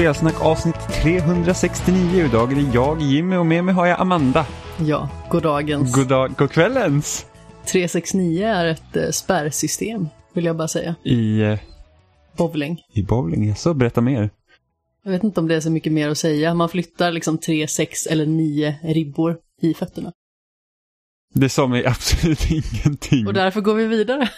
[0.00, 2.24] Spelsnack avsnitt 369.
[2.24, 4.46] Idag är det jag, Jimmy, och med mig har jag Amanda.
[4.86, 5.94] Ja, goddagens.
[5.94, 7.26] God dag, god kvällens.
[7.72, 10.94] 369 är ett eh, spärrsystem, vill jag bara säga.
[11.04, 11.58] I, eh,
[12.36, 12.80] Bowling.
[12.92, 14.30] i bowling, så berätta mer.
[15.04, 16.54] Jag vet inte om det är så mycket mer att säga.
[16.54, 20.12] Man flyttar liksom tre, sex eller nio ribbor i fötterna.
[21.34, 23.26] Det sa mig absolut ingenting.
[23.26, 24.30] Och därför går vi vidare.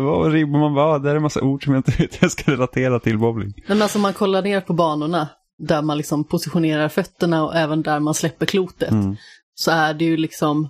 [0.00, 2.52] Vad ribbor man bara, det är en massa ord som jag inte vet jag ska
[2.52, 3.54] relatera till bowling.
[3.68, 8.00] Men alltså man kollar ner på banorna, där man liksom positionerar fötterna och även där
[8.00, 9.16] man släpper klotet, Mm.
[9.54, 10.68] så är det ju liksom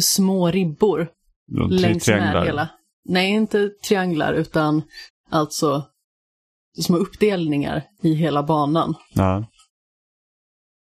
[0.00, 1.08] små ribbor
[1.70, 2.68] längs med hela.
[3.04, 4.82] Nej, inte trianglar, utan
[5.30, 5.84] alltså
[6.82, 9.44] små uppdelningar i hela banan, Ja,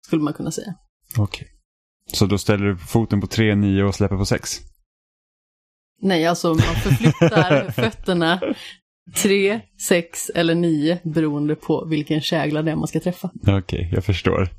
[0.05, 0.73] skulle man kunna säga.
[1.17, 1.47] okej.
[2.13, 4.59] Så då ställer du foten på 3, 9 och släpper på 6?
[6.01, 8.41] Nej, alltså man förflyttar fötterna
[9.15, 13.31] tre, sex eller nio beroende på vilken kägla det är man ska träffa.
[13.47, 14.49] Okej, jag förstår.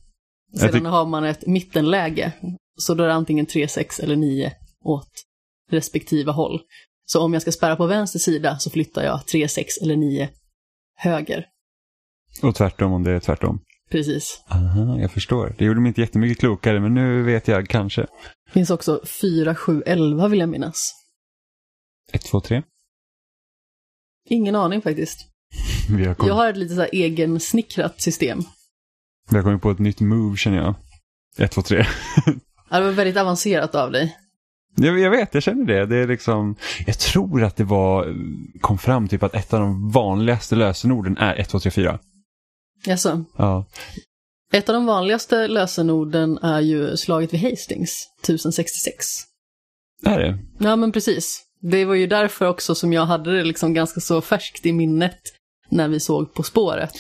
[0.59, 2.33] Sedan tyck- har man ett mittenläge,
[2.79, 4.53] så då är det antingen tre, sex eller nio
[4.85, 5.11] åt
[5.71, 6.61] respektive håll.
[7.05, 10.29] Så om jag ska spärra på vänster sida så flyttar jag tre, sex eller nio
[10.97, 11.47] höger.
[12.43, 13.61] Och tvärtom om det är tvärtom.
[13.91, 14.43] Precis.
[14.49, 15.55] Aha, jag förstår.
[15.59, 18.07] Det gjorde mig inte jättemycket klokare, men nu vet jag kanske.
[18.53, 20.93] finns också 4, 7, 11 vill jag minnas.
[22.13, 22.63] 1, 2, 3.
[24.29, 25.29] Ingen aning faktiskt.
[25.89, 28.43] Har, kommit, Jag har ett lite så här egensnickrat system.
[29.31, 30.75] vi har kommit på ett nytt move känner jag.
[31.39, 31.87] 1, 2, 3.
[32.71, 34.17] Ja, Det var väldigt avancerat av dig.
[34.77, 35.87] Jag, jag vet, jag känner det.
[35.87, 36.57] Det är liksom,
[36.87, 38.15] jag tror att det var,
[38.61, 41.99] kom fram typ att ett av de vanligaste lösenorden är 1, 2, 3, 4.
[42.87, 43.25] Jaså?
[43.37, 43.67] Ja.
[44.53, 49.07] Ett av de vanligaste lösenorden är ju slaget vid Hastings, 1066.
[50.05, 50.39] Är det?
[50.59, 51.43] Ja, men precis.
[51.63, 55.19] Det var ju därför också som jag hade det liksom ganska så färskt i minnet
[55.71, 56.91] när vi såg På spåret.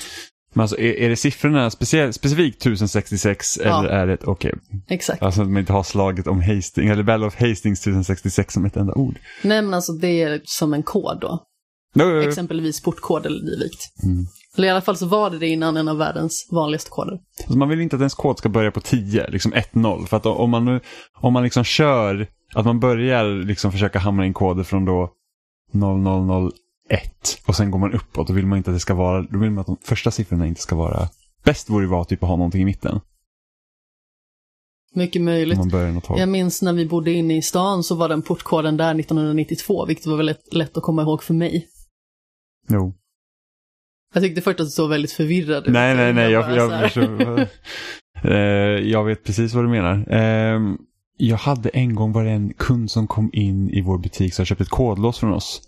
[0.55, 3.79] Men alltså, är, är det siffrorna specifikt 1066 Ja.
[3.79, 4.55] eller är det, okej,
[4.89, 5.23] Exakt.
[5.23, 8.77] alltså att man inte har slaget om Hastings, eller Battle of Hastings 1066 som ett
[8.77, 9.19] enda ord.
[9.43, 11.45] Nej, men alltså det är som en kod då.
[11.95, 14.03] No, Exempelvis portkod eller dylikt.
[14.05, 14.27] Mm.
[14.57, 17.21] Eller i alla fall så var det det innan en av världens vanligaste koder.
[17.39, 20.07] Alltså man vill inte att ens kod ska börja på 10, liksom 1-0.
[20.07, 20.81] För att om man, nu,
[21.21, 25.13] om man liksom kör, att man börjar liksom försöka hamra in koder från då
[25.73, 26.53] 0001
[27.47, 29.51] och sen går man uppåt, då vill man inte att det ska vara, då vill
[29.51, 31.09] man att de första siffrorna inte ska vara,
[31.45, 33.01] bäst vore ju vara typ att ha någonting i mitten.
[34.95, 35.59] Mycket möjligt.
[36.09, 40.07] Jag minns när vi bodde inne i stan så var den portkoden där 1992, vilket
[40.07, 41.69] var väldigt lätt att komma ihåg för mig.
[42.69, 42.95] Jo.
[44.13, 45.73] Jag tyckte först att det såg väldigt förvirrad ut.
[45.73, 47.47] Nej, nej, nej, jag, jag, här- förstår.
[48.25, 48.37] Eh,
[48.91, 50.05] jag vet precis vad du menar.
[50.11, 50.77] Ehm,
[51.17, 54.45] jag hade en gång var det en kund som kom in i vår butik som
[54.45, 55.63] köpte ett kodlås från oss.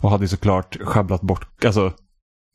[0.00, 1.92] Och hade såklart sjabblat bort, alltså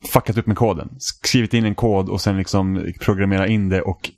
[0.08, 0.90] fuckat upp med koden.
[1.00, 4.12] Skrivit in en kod och sen liksom programmera in det och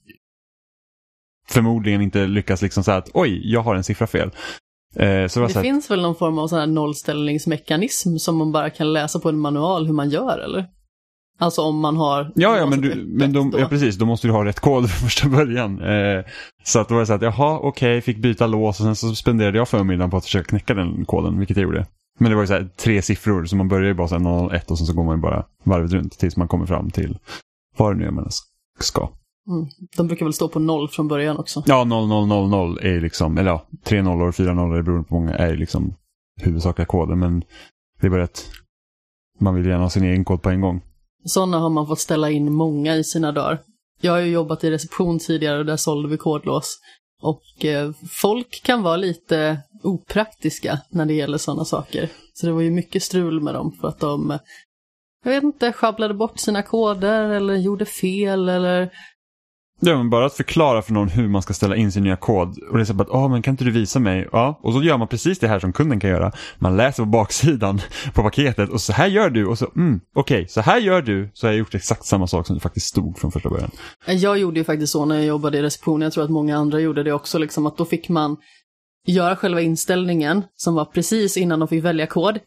[1.47, 4.31] förmodligen inte lyckas liksom säga att oj, jag har en siffra fel.
[4.95, 8.69] Eh, så det Det finns väl någon form av sån här nollställningsmekanism som man bara
[8.69, 10.65] kan läsa på en manual hur man gör, eller?
[11.37, 12.31] Alltså om man har...
[12.35, 13.59] Ja, ja men, du, men de, då.
[13.59, 13.95] ja, precis.
[13.95, 15.81] Då måste du ha rätt kod från första början.
[15.81, 16.25] Eh,
[16.63, 19.15] så att då var det så att, jaha, okej, fick byta lås och sen så
[19.15, 21.85] spenderade jag förmiddagen på att försöka knäcka den koden, vilket jag gjorde.
[22.19, 24.55] Men det var ju så här, tre siffror, så man börjar ju bara så här
[24.55, 27.17] 01 och sen så går man ju bara varvet runt tills man kommer fram till
[27.77, 28.29] vad det nu är man
[28.79, 29.09] ska.
[29.47, 29.67] Mm.
[29.97, 31.63] De brukar väl stå på noll från början också.
[31.65, 35.93] Ja, 0000 är liksom, eller ja, tre nollor, fyra nollor, beror på många, är liksom
[36.41, 37.19] huvudsakliga koden.
[37.19, 37.43] Men
[38.01, 38.45] det är bara att
[39.39, 40.81] man vill gärna ha sin egen kod på en gång.
[41.25, 43.59] Sådana har man fått ställa in många i sina dagar.
[44.01, 46.79] Jag har ju jobbat i reception tidigare och där sålde vi kodlås.
[47.21, 52.09] Och eh, folk kan vara lite opraktiska när det gäller sådana saker.
[52.33, 54.39] Så det var ju mycket strul med dem för att de, eh,
[55.23, 58.89] jag vet inte, sjabblade bort sina koder eller gjorde fel eller
[59.85, 62.59] Ja, men bara att förklara för någon hur man ska ställa in sin nya kod.
[62.69, 64.27] Och det är så att, ah, men kan inte du visa mig?
[64.31, 66.31] Ja, och så gör man precis det här som kunden kan göra.
[66.57, 67.81] Man läser på baksidan
[68.13, 71.29] på paketet och så här gör du och så, mm, okej, så här gör du.
[71.33, 73.71] Så har jag gjort exakt samma sak som det faktiskt stod från första början.
[74.07, 76.01] Jag gjorde ju faktiskt så när jag jobbade i receptionen.
[76.01, 78.37] jag tror att många andra gjorde det också, liksom att då fick man
[79.07, 82.39] göra själva inställningen som var precis innan de fick välja kod,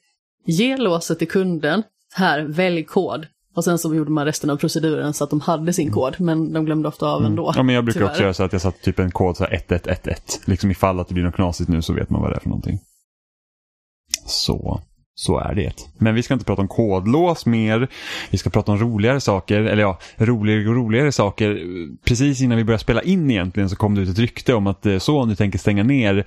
[0.46, 1.82] ge låset till kunden,
[2.14, 3.26] här, välj kod.
[3.58, 6.52] Och sen så gjorde man resten av proceduren så att de hade sin kod, men
[6.52, 7.42] de glömde ofta av ändå.
[7.42, 7.54] Mm.
[7.56, 8.10] Ja, men jag brukar tyvärr.
[8.10, 10.20] också göra så att jag satte typ en kod så här 1111.
[10.44, 12.48] Liksom ifall att det blir något knasigt nu så vet man vad det är för
[12.48, 12.78] någonting.
[14.26, 14.80] Så,
[15.18, 15.72] så är det.
[15.98, 17.88] Men vi ska inte prata om kodlås mer.
[18.30, 21.58] Vi ska prata om roligare saker, eller ja, roligare och roligare saker.
[22.04, 24.86] Precis innan vi började spela in egentligen så kom det ut ett rykte om att
[24.86, 26.26] eh, Sony tänker stänga ner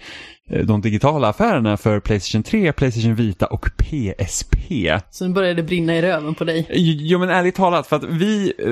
[0.50, 4.56] eh, de digitala affärerna för Playstation 3, Playstation Vita och PSP.
[5.12, 6.68] Så nu börjar det brinna i röven på dig.
[7.00, 8.66] Jo men ärligt talat, för att vi eh,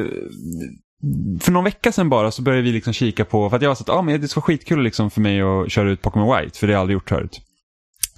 [1.40, 3.84] för någon vecka sedan bara så började vi liksom kika på, för att jag så
[3.84, 6.60] att ah, men det ska vara skitkul liksom för mig att köra ut Pokémon White,
[6.60, 7.42] för det har jag aldrig gjort förut.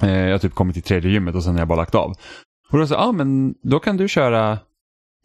[0.02, 2.14] Eh, jag har typ kommit till tredje gymmet och sen har jag bara lagt av.
[2.72, 4.60] Och då sa ja ah, men då kan du köra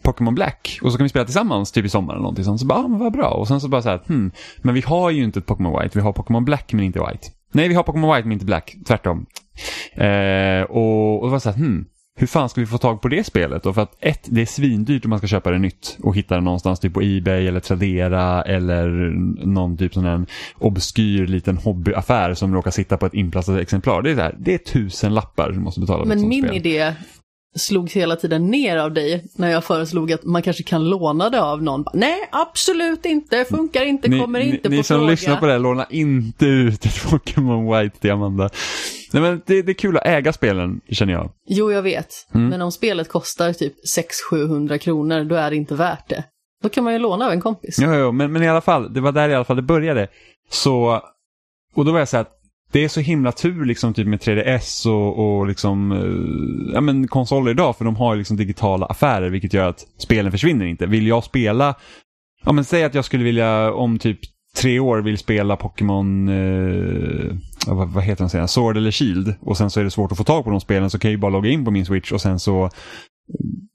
[0.03, 2.61] Pokémon Black och så kan vi spela tillsammans typ i sommar eller någonting sånt.
[2.61, 3.29] Så bara, ah, men vad bra.
[3.29, 5.99] Och sen så bara så här, hmm, men vi har ju inte ett Pokémon White,
[5.99, 7.29] vi har Pokémon Black men inte White.
[7.53, 9.27] Nej, vi har Pokémon White men inte Black, tvärtom.
[9.95, 11.87] Eh, och, och det var så här, hmm,
[12.19, 13.73] hur fan ska vi få tag på det spelet då?
[13.73, 16.41] För att ett, det är svindyrt om man ska köpa det nytt och hitta det
[16.41, 18.89] någonstans typ på Ebay eller Tradera eller
[19.47, 20.27] någon typ sån här
[20.59, 24.03] obskyr liten hobbyaffär som råkar sitta på ett inplastat exemplar.
[24.03, 26.05] Det är, så här, det är tusen lappar du måste betala.
[26.05, 26.57] Men min spel.
[26.57, 26.95] idé
[27.57, 31.43] slogs hela tiden ner av dig när jag föreslog att man kanske kan låna det
[31.43, 31.85] av någon.
[31.95, 35.11] Nej, absolut inte, funkar inte, ni, kommer inte ni, på ni som fråga.
[35.11, 38.51] lyssnar på det här, låna inte ut ett Pokémon White till Amanda.
[39.13, 41.31] Nej, men det, det är kul att äga spelen, känner jag.
[41.49, 42.15] Jo, jag vet.
[42.35, 42.49] Mm.
[42.49, 43.75] Men om spelet kostar typ
[44.31, 46.25] 600-700 kronor, då är det inte värt det.
[46.63, 47.79] Då kan man ju låna av en kompis.
[47.81, 50.09] Jo, jo, men, men i alla fall, det var där i alla fall det började.
[50.51, 51.03] Så,
[51.75, 52.36] och då var jag så här att
[52.73, 57.09] det är så himla tur liksom typ med 3DS och, och liksom, eh, ja men
[57.09, 60.87] konsoler idag för de har liksom digitala affärer vilket gör att spelen försvinner inte.
[60.87, 61.75] Vill jag spela,
[62.45, 64.19] ja men säg att jag skulle vilja om typ
[64.57, 67.37] tre år vill spela Pokémon, eh,
[67.67, 70.19] vad, vad heter den senare, Sword eller Shield och sen så är det svårt att
[70.19, 72.13] få tag på de spelen så kan jag ju bara logga in på min Switch
[72.13, 72.71] och sen så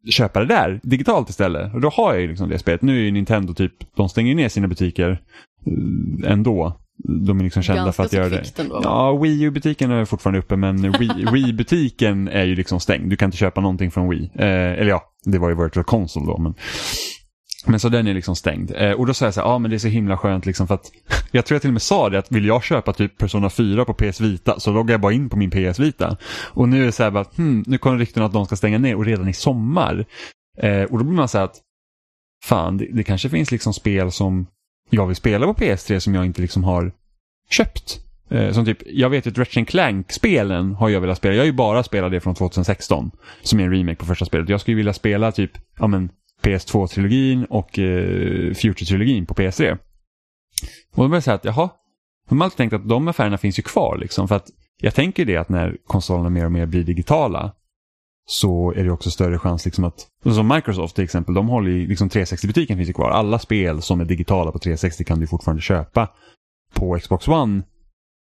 [0.10, 1.74] köpa det där digitalt istället.
[1.74, 2.82] Och då har jag ju liksom det spelet.
[2.82, 5.22] Nu är ju Nintendo typ, de stänger ju ner sina butiker
[5.66, 6.78] eh, ändå.
[7.04, 8.60] De är liksom kända Ganska för att göra det.
[8.60, 8.80] ändå?
[8.84, 13.10] Ja, Wii U-butiken är fortfarande uppe men Wii- Wii-butiken är ju liksom stängd.
[13.10, 14.32] Du kan inte köpa någonting från Wii.
[14.36, 16.38] Eh, eller ja, det var ju Virtual Console då.
[16.38, 16.54] Men,
[17.66, 18.72] men så den är liksom stängd.
[18.76, 20.46] Eh, och då sa jag så här, ja ah, men det är så himla skönt
[20.46, 20.92] liksom för att
[21.32, 23.86] jag tror jag till och med sa det att vill jag köpa typ Persona 4
[23.86, 26.18] på PS Vita så loggar jag bara in på min PS Vita.
[26.54, 28.78] Och nu är det så här bara, hmm, nu kommer rykten att de ska stänga
[28.78, 30.06] ner och redan i sommar.
[30.62, 31.56] Eh, och då blir man så här att,
[32.46, 34.48] fan det, det kanske finns liksom spel som
[34.94, 36.92] jag vill spela på PS3 som jag inte liksom har
[37.50, 38.00] köpt.
[38.30, 41.36] Eh, som typ, jag vet att Ratchet Clank-spelen har jag velat spela.
[41.36, 43.12] Jag har ju bara spelat det från 2016.
[43.42, 44.50] Som är en remake på första spelet.
[44.50, 46.10] Jag skulle vilja spela typ, ja men
[46.42, 49.72] PS2-trilogin och eh, Future-trilogin på PS3.
[49.72, 49.78] Och
[50.92, 51.70] då började jag säga att jaha,
[52.30, 54.28] de har alltid tänkt att de affärerna finns ju kvar liksom.
[54.28, 54.48] För att
[54.82, 57.52] jag tänker det att när konsolerna mer och mer blir digitala
[58.32, 61.88] så är det också större chans liksom att, som Microsoft till exempel, de håller ju,
[61.88, 63.10] liksom 360-butiken finns ju kvar.
[63.10, 66.10] Alla spel som är digitala på 360 kan du fortfarande köpa
[66.74, 67.64] på Xbox One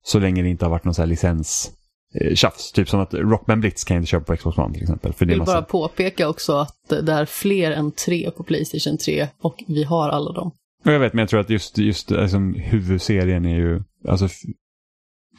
[0.05, 1.73] så länge det inte har varit någon sån här licens
[2.15, 2.73] eh, tjafs.
[2.73, 5.13] Typ som att Rockman Blitz kan jag inte köpa på Xbox One till exempel.
[5.13, 5.67] För det Jag vill bara massa...
[5.67, 10.33] påpeka också att det är fler än tre på Playstation 3 och vi har alla
[10.33, 10.51] dem.
[10.85, 14.29] Ja, Jag vet, men jag tror att just, just liksom, huvudserien är ju, alltså,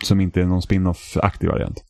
[0.03, 1.83] som inte är någon spin-off-aktig variant.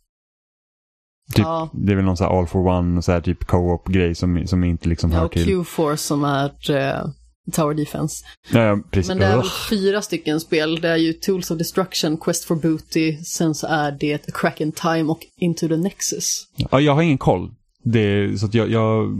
[1.33, 1.69] Typ, Ja.
[1.73, 4.89] Det är väl någon här all for one, så här typ co-op-grej som, som inte
[4.89, 5.45] liksom Ja, hör och till.
[5.45, 7.05] Q-Force som är eh,
[7.51, 8.25] Tower Defense.
[8.51, 9.07] Ja, ja, precis.
[9.09, 10.81] Men det är väl fyra stycken spel.
[10.81, 14.61] Det är ju Tools of Destruction, Quest for Booty, sen så är det A Crack
[14.61, 16.47] in Time och Into the Nexus.
[16.55, 17.51] Ja, jag har ingen koll.
[17.83, 19.17] Det, så att jag, jag,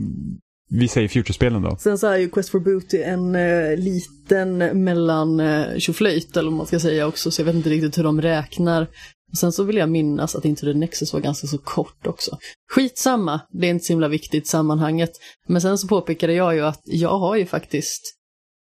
[0.69, 1.77] vi säger Future-spelen då.
[1.79, 6.57] Sen så är ju Quest for Booty en eh, liten mellan eh, tjoflöjt eller vad
[6.57, 8.87] man ska säga också, så jag vet inte riktigt hur de räknar.
[9.31, 12.37] Och sen så vill jag minnas att Into the Nexus var ganska så kort också.
[12.71, 15.11] Skitsamma, det är inte så himla viktigt i sammanhanget.
[15.47, 18.15] Men sen så påpekade jag ju att jag har ju faktiskt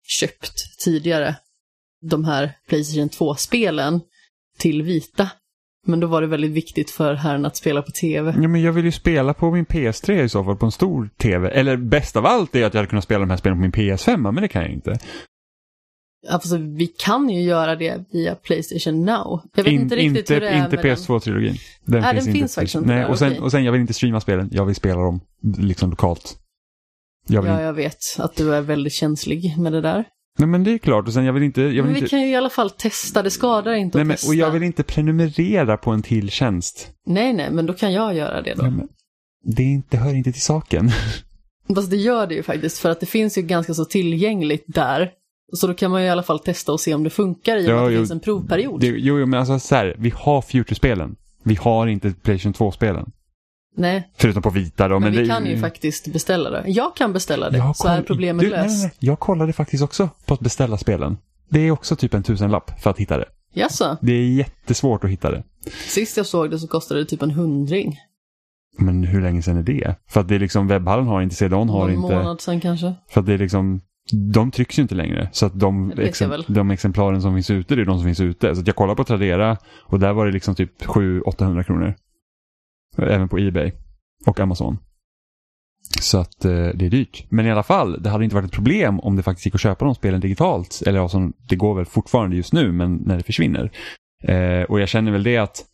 [0.04, 1.36] köpt tidigare
[2.02, 4.02] de här Playstation 2-spelen
[4.60, 5.30] till vita.
[5.86, 8.36] Men då var det väldigt viktigt för herren att spela på tv.
[8.42, 11.10] Ja, men jag vill ju spela på min PS3 i så fall, på en stor
[11.18, 11.50] TV.
[11.50, 13.72] Eller bäst av allt är att jag hade kunnat spela de här spelen på min
[13.72, 15.00] PS5, men det kan jag inte.
[16.30, 19.42] Alltså, vi kan ju göra det via Playstation Now.
[19.56, 20.96] Jag vet In- inte riktigt inte, hur det är Inte med den.
[20.96, 21.58] PS2-trilogin.
[21.86, 22.78] Nej, den inte finns på faktiskt PS3.
[22.80, 24.50] inte Nej, och, sen, och sen, jag vill inte streama spelen.
[24.52, 25.20] Jag vill spela dem
[25.58, 26.38] liksom lokalt.
[27.28, 30.06] Jag vill Ja, jag vet att du är väldigt känslig med det där.
[30.40, 31.08] Nej, men det är klart.
[31.08, 31.62] Och sen jag vill inte...
[31.62, 32.10] Jag vill Men vi inte...
[32.10, 34.28] kan ju i alla fall testa, det skadar inte Nej, att men, testa.
[34.30, 36.92] och jag vill inte prenumerera på en till tjänst.
[37.06, 38.62] Nej, nej, men då kan jag göra det då.
[38.64, 38.88] Nej, men
[39.46, 40.92] det är inte, hör inte till saken.
[41.76, 45.12] Fast det gör det ju faktiskt, för att det finns ju ganska så tillgängligt där.
[45.54, 47.66] Så då kan man ju i alla fall testa och se om det funkar i
[47.68, 48.80] och med att det jo, finns en provperiod.
[48.82, 51.16] Det, jo, jo, men alltså så här, vi har Future-spelen.
[51.44, 53.12] Vi har inte Playstation 2-spelen.
[53.76, 54.94] Nej, Förutom på vita då.
[55.00, 56.64] men, Men, vi det, kan ju faktiskt beställa det.
[56.68, 58.70] Jag kan beställa det, så är problemet du, löst.
[58.70, 58.92] nej, nej.
[59.00, 61.18] Jag kollade faktiskt också på att beställa spelen.
[61.50, 63.26] Det är också typ en tusenlapp för att hitta det.
[63.54, 63.98] Jaså?
[64.02, 65.44] Det är jättesvårt att hitta det.
[65.88, 67.98] Sist jag såg det så kostade det typ en hundring.
[68.78, 69.96] Men hur länge sedan är det?
[70.08, 72.16] För att det är liksom webbhallen har inte, CD-ON har Någon inte.
[72.16, 72.94] månad sedan kanske.
[73.10, 73.82] För att det är liksom,
[74.12, 75.30] de trycks ju inte längre.
[75.32, 76.46] Så att de, väl.
[76.48, 78.56] de exemplaren som finns ute, det är de som finns ute.
[78.56, 81.96] Så jag kollar på Tradera och där var det liksom typ 700-800 kronor.
[82.98, 83.72] Även på Ebay
[84.26, 84.78] och Amazon.
[86.02, 87.26] Så att eh, det är dyrt.
[87.30, 89.62] Men i alla fall, det hade inte varit ett problem om det faktiskt gick att
[89.62, 90.84] köpa de spelen digitalt.
[90.86, 93.72] Eller ja, som, det går väl fortfarande just nu, men när det försvinner.
[94.24, 95.66] Eh, och jag känner väl det att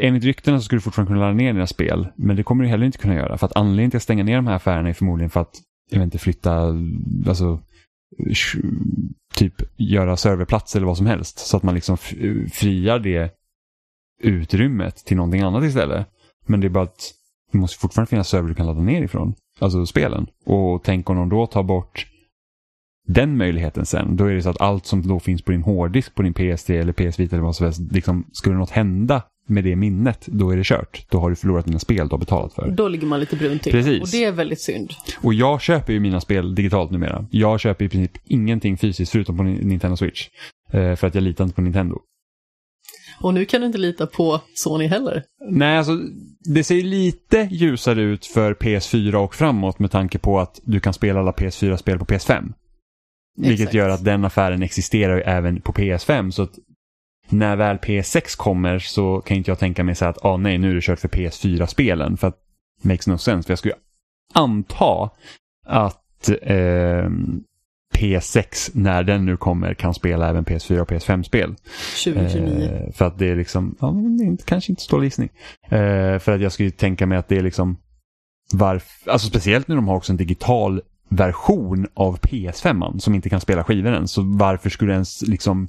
[0.00, 2.08] enligt ryktena så skulle du fortfarande kunna ladda ner dina spel.
[2.16, 3.38] Men det kommer du heller inte kunna göra.
[3.38, 5.54] För att anledningen till att stänga ner de här affärerna är förmodligen för att,
[5.94, 6.74] jag vet inte, flytta,
[7.26, 7.60] alltså
[9.34, 11.38] typ göra serverplats eller vad som helst.
[11.38, 11.96] Så att man liksom
[12.52, 13.34] friar det
[14.22, 16.06] utrymmet till någonting annat istället.
[16.46, 17.14] Men det är bara att
[17.52, 19.34] det måste fortfarande finnas server du kan ladda ner ifrån.
[19.58, 20.26] Alltså spelen.
[20.44, 22.06] Och tänk om de då tar bort
[23.06, 24.16] den möjligheten sen.
[24.16, 26.80] Då är det så att allt som då finns på din hårddisk på din PS3
[26.80, 27.80] eller PS Vita eller vad som helst.
[27.92, 31.06] Liksom, skulle något hända med det minnet, då är det kört.
[31.10, 32.70] Då har du förlorat dina spel du har betalat för.
[32.70, 33.72] Då ligger man lite brunt till.
[33.72, 34.02] Precis.
[34.02, 34.90] Och det är väldigt synd.
[35.22, 37.26] Och jag köper ju mina spel digitalt numera.
[37.30, 40.28] Jag köper i princip ingenting fysiskt förutom på Ni- Nintendo Switch.
[40.72, 41.98] Eh, för att jag litar inte på Nintendo.
[43.20, 45.22] Och nu kan du inte lita på Sony heller.
[45.50, 45.92] Nej, alltså
[46.54, 50.92] det ser lite ljusare ut för PS4 och framåt med tanke på att du kan
[50.92, 52.52] spela alla PS4-spel på PS5.
[53.38, 53.74] Vilket Exakt.
[53.74, 56.30] gör att den affären existerar ju även på PS5.
[56.30, 56.58] Så att
[57.28, 60.70] när väl PS6 kommer så kan inte jag tänka mig så att ah, nej, nu
[60.70, 62.16] är det kört för PS4-spelen.
[62.16, 62.38] För att
[62.82, 63.46] makes no sense.
[63.46, 63.74] För jag skulle
[64.34, 65.10] anta
[65.66, 67.08] att eh,
[67.94, 71.54] PS6, när den nu kommer, kan spela även PS4 och PS5-spel.
[72.04, 72.70] 2029.
[72.70, 75.28] Eh, för att det är liksom, ja, det är kanske inte dålig gissning.
[75.64, 77.76] Eh, för att jag skulle tänka mig att det är liksom,
[78.52, 80.80] varför, alltså speciellt när de har också en digital
[81.16, 84.08] version av PS5 som inte kan spela skivor än.
[84.08, 85.68] Så varför skulle du ens liksom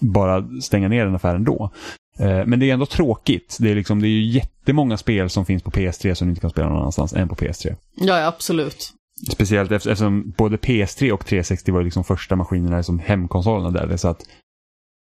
[0.00, 1.70] bara stänga ner den affären då?
[2.18, 3.56] Eh, men det är ändå tråkigt.
[3.60, 6.40] Det är, liksom, det är ju jättemånga spel som finns på PS3 som du inte
[6.40, 7.76] kan spela någon annanstans än på PS3.
[7.94, 8.92] Ja, absolut.
[9.30, 13.96] Speciellt efter- eftersom både PS3 och 360 var liksom första maskinerna som hemkonsolerna där.
[13.96, 14.26] Så att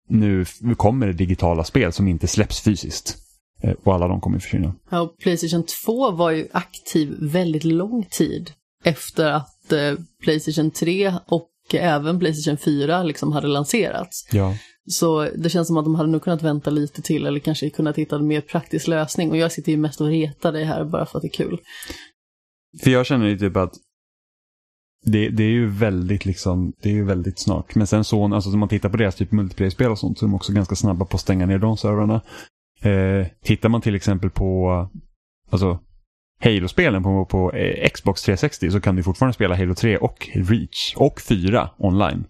[0.09, 0.45] nu
[0.77, 3.17] kommer det digitala spel som inte släpps fysiskt.
[3.63, 4.75] Eh, Och alla de kommer försvinna.
[4.91, 8.51] Ja, och Playstation 2 var ju aktiv väldigt lång tid
[8.83, 14.29] efter att eh, Playstation 3 och även Playstation 4 liksom hade lanserats.
[14.33, 14.57] Ja.
[14.87, 17.99] Så det känns som att de hade nog kunnat vänta lite till eller kanske kunnat
[17.99, 19.31] hitta en mer praktisk lösning.
[19.31, 21.61] Och jag sitter ju mest och retar dig här bara för att det är kul.
[22.83, 23.73] För jag känner ju typ att
[25.05, 27.75] det, det är ju väldigt liksom, det är ju väldigt snart.
[27.75, 30.29] Men sen så, alltså om man tittar på deras typ multiplayer-spel och sånt så är
[30.29, 32.21] de också ganska snabba på att stänga ner de servrarna.
[32.83, 34.71] Eh, tittar man till exempel på,
[35.51, 35.79] alltså
[36.43, 40.95] Halo-spelen på, på eh, Xbox 360 så kan du fortfarande spela Halo 3 och Reach
[40.97, 42.25] och 4 online.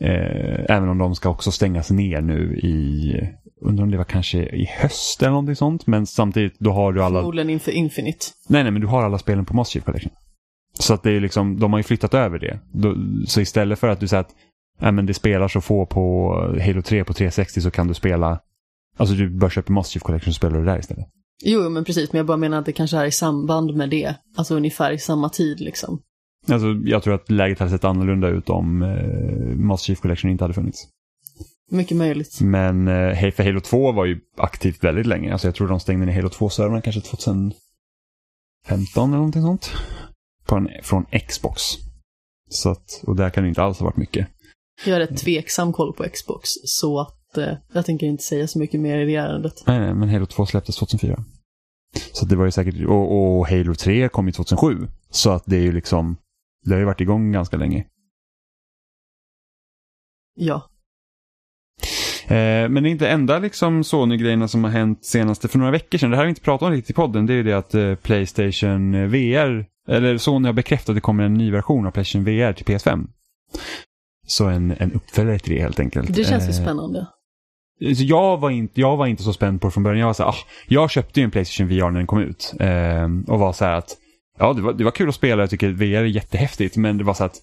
[0.00, 3.14] Eh, även om de ska också stängas ner nu i,
[3.60, 5.86] undrar om det var kanske i höst eller någonting sånt.
[5.86, 7.18] Men samtidigt, då har du alla...
[7.18, 8.26] Förmodligen inför Infinite.
[8.48, 10.12] Nej, nej, men du har alla spelen på Master Chief Collection.
[10.78, 12.58] Så att det är liksom, de har ju flyttat över det.
[13.26, 14.34] Så istället för att du säger att
[14.80, 16.34] nej, men det spelar så få på
[16.66, 18.40] Halo 3 på 360 så kan du spela,
[18.96, 21.06] alltså du bör köpa Master Chief Collection så spelar du där istället.
[21.42, 24.14] Jo, men precis, men jag bara menar att det kanske är i samband med det.
[24.36, 26.02] Alltså ungefär i samma tid liksom.
[26.48, 30.44] Alltså jag tror att läget hade sett annorlunda ut om eh, Master Chief Collection inte
[30.44, 30.88] hade funnits.
[31.70, 32.40] Mycket möjligt.
[32.40, 35.32] Men eh, för Halo 2 var ju aktivt väldigt länge.
[35.32, 37.54] Alltså jag tror de stängde ner Halo 2-servrarna kanske 2015
[38.96, 39.70] eller någonting sånt.
[40.46, 41.62] På en, från Xbox.
[42.48, 44.28] Så att, och där kan det inte alls ha varit mycket.
[44.84, 48.58] Jag har rätt tveksam koll på Xbox, så att eh, jag tänker inte säga så
[48.58, 49.62] mycket mer i det ärendet.
[49.66, 51.24] Nej, nej, men Halo 2 släpptes 2004.
[52.12, 54.88] Så det var ju säkert, och, och Halo 3 kom ju 2007.
[55.10, 56.16] Så att det är ju liksom,
[56.64, 57.86] det har ju varit igång ganska länge.
[60.34, 60.70] Ja.
[62.24, 65.98] Eh, men det är inte enda liksom Sony-grejerna som har hänt senaste för några veckor
[65.98, 66.10] sedan.
[66.10, 67.26] Det här har vi inte pratat om riktigt i podden.
[67.26, 71.24] Det är ju det att eh, Playstation VR, eller Sony har bekräftat att det kommer
[71.24, 73.06] en ny version av Playstation VR till PS5.
[74.26, 76.14] Så en, en uppföljare till det helt enkelt.
[76.14, 77.06] Det känns ju Eh, spännande.
[77.80, 79.98] Så jag, var inte, jag var inte så spänd på det från början.
[80.00, 80.36] Jag var så här, ah,
[80.68, 82.54] jag köpte ju en Playstation VR när den kom ut.
[82.60, 83.96] Eh, och var så här att,
[84.38, 86.76] ja det var, det var kul att spela, jag tycker VR är jättehäftigt.
[86.76, 87.36] Men det var så att,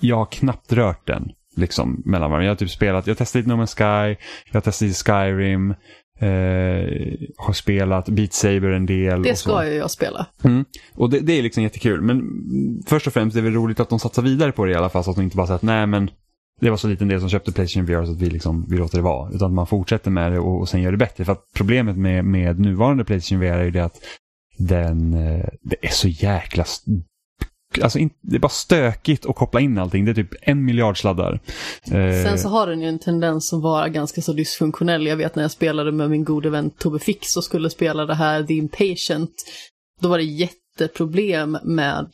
[0.00, 1.30] jag har knappt rört den.
[1.56, 2.44] Liksom mellan varandra.
[2.44, 5.74] Jag har typ spelat, jag testat lite No Man's Sky, jag har testat Skyrim.
[6.18, 9.22] Eh, har spelat Beat Saber en del.
[9.22, 10.26] Det ska ju jag spela.
[10.44, 10.64] Mm.
[10.94, 12.00] Och det, det är liksom jättekul.
[12.00, 12.22] Men
[12.86, 14.88] först och främst är det väl roligt att de satsar vidare på det i alla
[14.88, 15.04] fall.
[15.04, 16.10] Så att de inte bara säger att nej men
[16.62, 18.98] det var så liten del som köpte Playstation VR så att vi, liksom, vi låter
[18.98, 19.30] det vara.
[19.32, 21.24] Utan att man fortsätter med det och, och sen gör det bättre.
[21.24, 23.98] För att problemet med, med nuvarande Playstation VR är ju det att
[24.58, 26.64] den, eh, det är så jäkla
[27.82, 30.04] Alltså in, det är bara stökigt att koppla in allting.
[30.04, 31.40] Det är typ en miljard sladdar.
[31.84, 35.06] Eh, sen så har den ju en tendens att vara ganska så dysfunktionell.
[35.06, 38.14] Jag vet när jag spelade med min gode vän Tobbe Fix och skulle spela det
[38.14, 39.30] här The Impatient.
[40.00, 42.06] Då var det jätteproblem med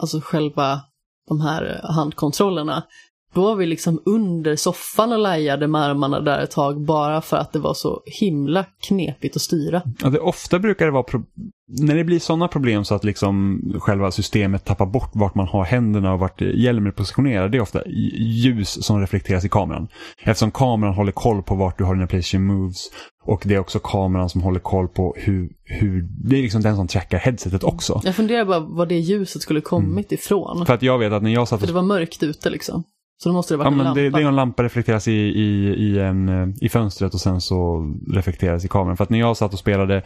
[0.00, 0.80] alltså själva
[1.28, 2.84] de här eh, handkontrollerna.
[3.34, 7.36] Då var vi liksom under soffan och lajade med armarna där ett tag bara för
[7.36, 9.82] att det var så himla knepigt att styra.
[10.02, 11.22] Ja, det, ofta brukar det vara,
[11.68, 15.64] när det blir sådana problem så att liksom själva systemet tappar bort vart man har
[15.64, 17.52] händerna och vart hjälmen är positionerad.
[17.52, 17.82] Det är ofta
[18.18, 19.88] ljus som reflekteras i kameran.
[20.22, 22.90] Eftersom kameran håller koll på vart du har dina Playstation Moves
[23.24, 26.76] och det är också kameran som håller koll på hur, hur det är liksom den
[26.76, 28.00] som trackar headsetet också.
[28.04, 30.66] Jag funderar bara var det ljuset skulle kommit ifrån.
[30.66, 32.84] För att jag vet att när jag satt För det var mörkt ute liksom.
[33.18, 34.00] Så då måste det Ja, varit en men lampa.
[34.00, 37.40] det, det är en lampa reflekteras i, i, i, en, eh, i fönstret och sen
[37.40, 38.96] så reflekteras i kameran.
[38.96, 39.96] För att när jag satt och spelade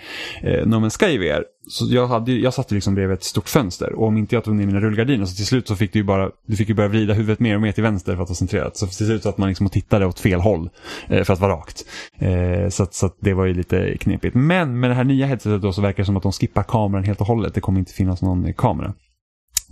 [0.43, 3.93] eh, No Man's Sky VR, så jag, hade, jag satt liksom bredvid ett stort fönster
[3.93, 6.05] och om inte jag tog ner mina rullgardiner så till slut så fick du ju
[6.05, 8.37] bara, du fick ju börja vrida huvudet mer och mer till vänster för att vara
[8.37, 8.77] centrerat.
[8.77, 10.71] Så till slut så att man liksom tittade åt fel håll
[11.09, 11.85] eh, för att vara rakt.
[12.19, 14.35] Eh, så att, så att det var ju lite knepigt.
[14.35, 17.05] Men med det här nya headsetet då så verkar det som att de skippar kameran
[17.05, 17.55] helt och hållet.
[17.55, 18.95] Det kommer inte finnas någon kamera.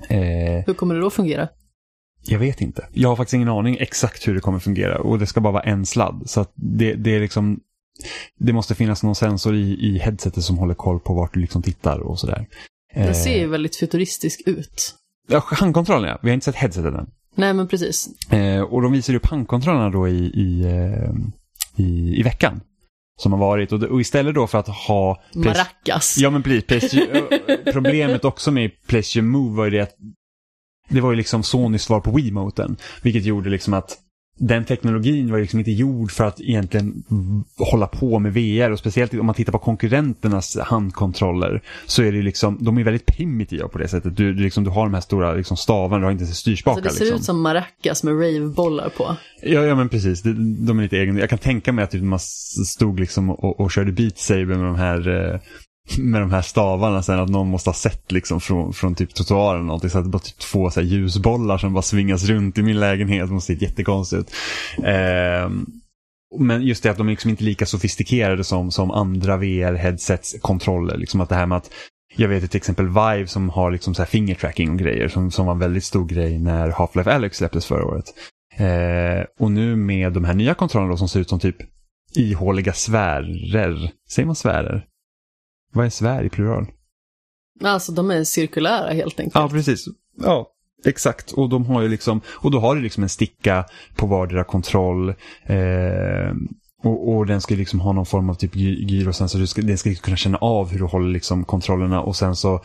[0.09, 0.19] Eh,
[0.67, 1.49] Hur kommer det då fungera?
[2.25, 2.89] Jag vet inte.
[2.93, 5.63] Jag har faktiskt ingen aning exakt hur det kommer fungera och det ska bara vara
[5.63, 6.23] en sladd.
[6.27, 7.61] Så att det, det är liksom
[8.39, 11.63] det måste finnas någon sensor i, i headsetet som håller koll på vart du liksom
[11.63, 12.47] tittar och sådär.
[12.95, 14.95] Den Eh, ser ju väldigt futuristisk ut.
[15.29, 16.19] Ja, handkontrollen ja.
[16.23, 17.11] Vi har inte sett headsetet än.
[17.35, 18.09] Nej men precis.
[18.33, 21.11] Eh, och de visar upp handkontrollerna då i, i, eh,
[21.85, 22.61] i, i veckan.
[23.21, 23.73] Som har varit.
[23.73, 25.23] Och, och istället då för att ha...
[25.35, 26.19] Maracas.
[26.19, 26.95] Ja men precis.
[27.73, 29.95] Problemet också med Playstation Move var ju det att
[30.89, 32.77] det var ju liksom Sonys svar på Wiimoten.
[33.03, 33.99] Vilket gjorde liksom att
[34.39, 37.05] den teknologin var liksom inte gjord för att egentligen
[37.57, 42.23] hålla på med VR och speciellt om man tittar på konkurrenternas handkontroller så är det
[42.23, 44.17] liksom, de är väldigt primitiva på det sättet.
[44.17, 46.83] Du, du, liksom, du har de här stora liksom, stavarna, du har inte ens styrspakar.
[46.83, 47.19] Alltså det ser liksom.
[47.19, 49.17] ut som maracas med ravebollar på.
[49.43, 50.23] Ja, ja men precis.
[50.23, 51.17] De, de är lite egen.
[51.17, 52.19] Jag kan tänka mig att typ, man
[52.67, 55.41] stod liksom och, och körde Beat Saber med de här eh,
[55.99, 59.55] med de här stavarna sen att någon måste ha sett liksom från, från typ trottoaren
[59.55, 62.59] eller någonting så att det bara typ två så här, ljusbollar som bara svingas runt
[62.59, 63.29] i min lägenhet.
[63.29, 64.35] Det måste se jättekonstigt ut.
[64.85, 65.51] Eh,
[66.39, 70.97] men just det att de är liksom inte lika sofistikerade som, som andra VR-headsets kontroller.
[70.97, 71.71] Liksom att det här med att
[72.17, 75.47] jag vet till exempel Vive som har liksom så här fingertracking och grejer som, som
[75.47, 78.05] var en väldigt stor grej när Half-Life Alyx släpptes förra året.
[78.57, 81.57] Eh, och nu med de här nya kontrollerna då, som ser ut som typ
[82.15, 83.91] ihåliga sfärer.
[84.11, 84.85] Säger man sfärer?
[85.73, 86.67] Vad är svär i plural?
[87.65, 89.35] Alltså de är cirkulära helt enkelt.
[89.35, 89.85] Ja, precis.
[90.21, 90.51] Ja,
[90.85, 91.33] exakt.
[91.33, 93.65] Och de har ju liksom, och då har du liksom en sticka
[93.97, 95.09] på vardera kontroll.
[95.43, 96.35] Eh,
[96.85, 99.39] och, och den ska liksom ha någon form av typ gy- gyrosensor.
[99.39, 102.61] Du ska, den ska kunna känna av hur du håller liksom kontrollerna och sen så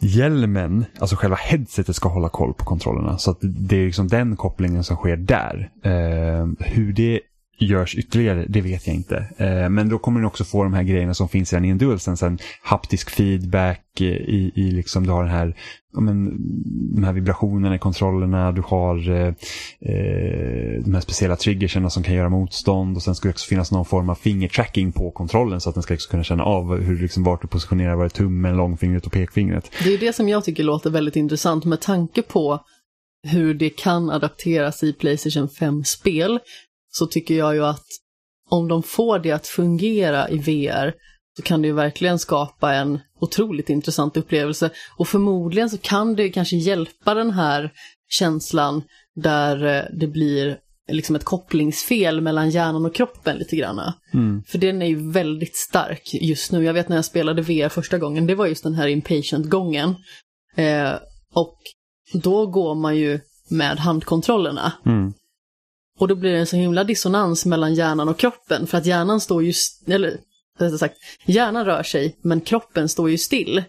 [0.00, 3.18] Hjälmen, alltså själva headsetet ska hålla koll på kontrollerna.
[3.18, 5.70] Så att det är liksom den kopplingen som sker där.
[5.82, 7.20] Eh, hur det
[7.58, 9.26] görs ytterligare, det vet jag inte.
[9.36, 11.78] Eh, men då kommer den också få de här grejerna som finns redan i en
[11.78, 12.36] DualSense.
[12.62, 15.56] Haptisk feedback eh, i, i liksom, du har den här,
[15.92, 16.30] men,
[16.94, 18.52] de här vibrationerna i kontrollerna.
[18.52, 19.34] Du har eh, eh
[20.84, 22.96] de här speciella triggerserna som kan göra motstånd.
[22.96, 25.82] Och sen ska det också finnas någon form av fingertracking på kontrollen så att den
[25.82, 29.12] ska också kunna känna av hur, liksom, vart du positionerar, var är tummen, långfingret och
[29.12, 29.70] pekfingret.
[29.84, 32.60] Det är det som jag tycker låter väldigt intressant med tanke på
[33.24, 36.38] hur det kan adapteras i Playstation 5-spel.
[36.98, 37.86] Så tycker jag ju att
[38.50, 40.94] om de får det att fungera i VR
[41.36, 44.70] så kan det ju verkligen skapa en otroligt intressant upplevelse.
[44.96, 47.72] Och förmodligen så kan det kanske hjälpa den här
[48.08, 48.82] känslan
[49.14, 53.92] där eh, det blir liksom ett kopplingsfel mellan hjärnan och kroppen lite grann.
[54.14, 54.42] Mm.
[54.46, 56.64] För den är ju väldigt stark just nu.
[56.64, 59.94] Jag vet när jag spelade VR första gången, det var just den här impatient-gången.
[60.56, 60.92] Eh,
[61.34, 61.58] och
[62.12, 64.72] då går man ju med handkontrollerna.
[64.86, 65.12] Mm.
[65.98, 68.66] Och då blir det en så himla dissonans mellan hjärnan och kroppen.
[68.66, 69.52] För att hjärnan står ju,
[69.86, 70.18] eller
[70.58, 73.64] rättare sagt, hjärnan rör sig men kroppen står ju still.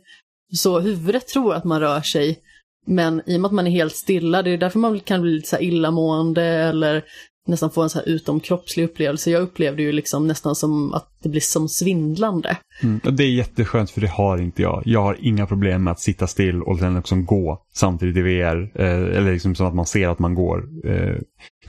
[0.53, 2.39] Så huvudet tror att man rör sig,
[2.87, 5.31] men i och med att man är helt stilla, det är därför man kan bli
[5.31, 7.03] lite så här illamående eller
[7.47, 9.31] nästan få en så här utomkroppslig upplevelse.
[9.31, 12.57] Jag upplevde ju liksom nästan som att det blir som svindlande.
[12.83, 12.99] Mm.
[13.03, 14.81] Det är jätteskönt för det har inte jag.
[14.85, 18.71] Jag har inga problem med att sitta still och sen liksom gå samtidigt i VR.
[18.75, 20.57] Eh, eller liksom som att man ser att man går.
[20.85, 21.15] Eh,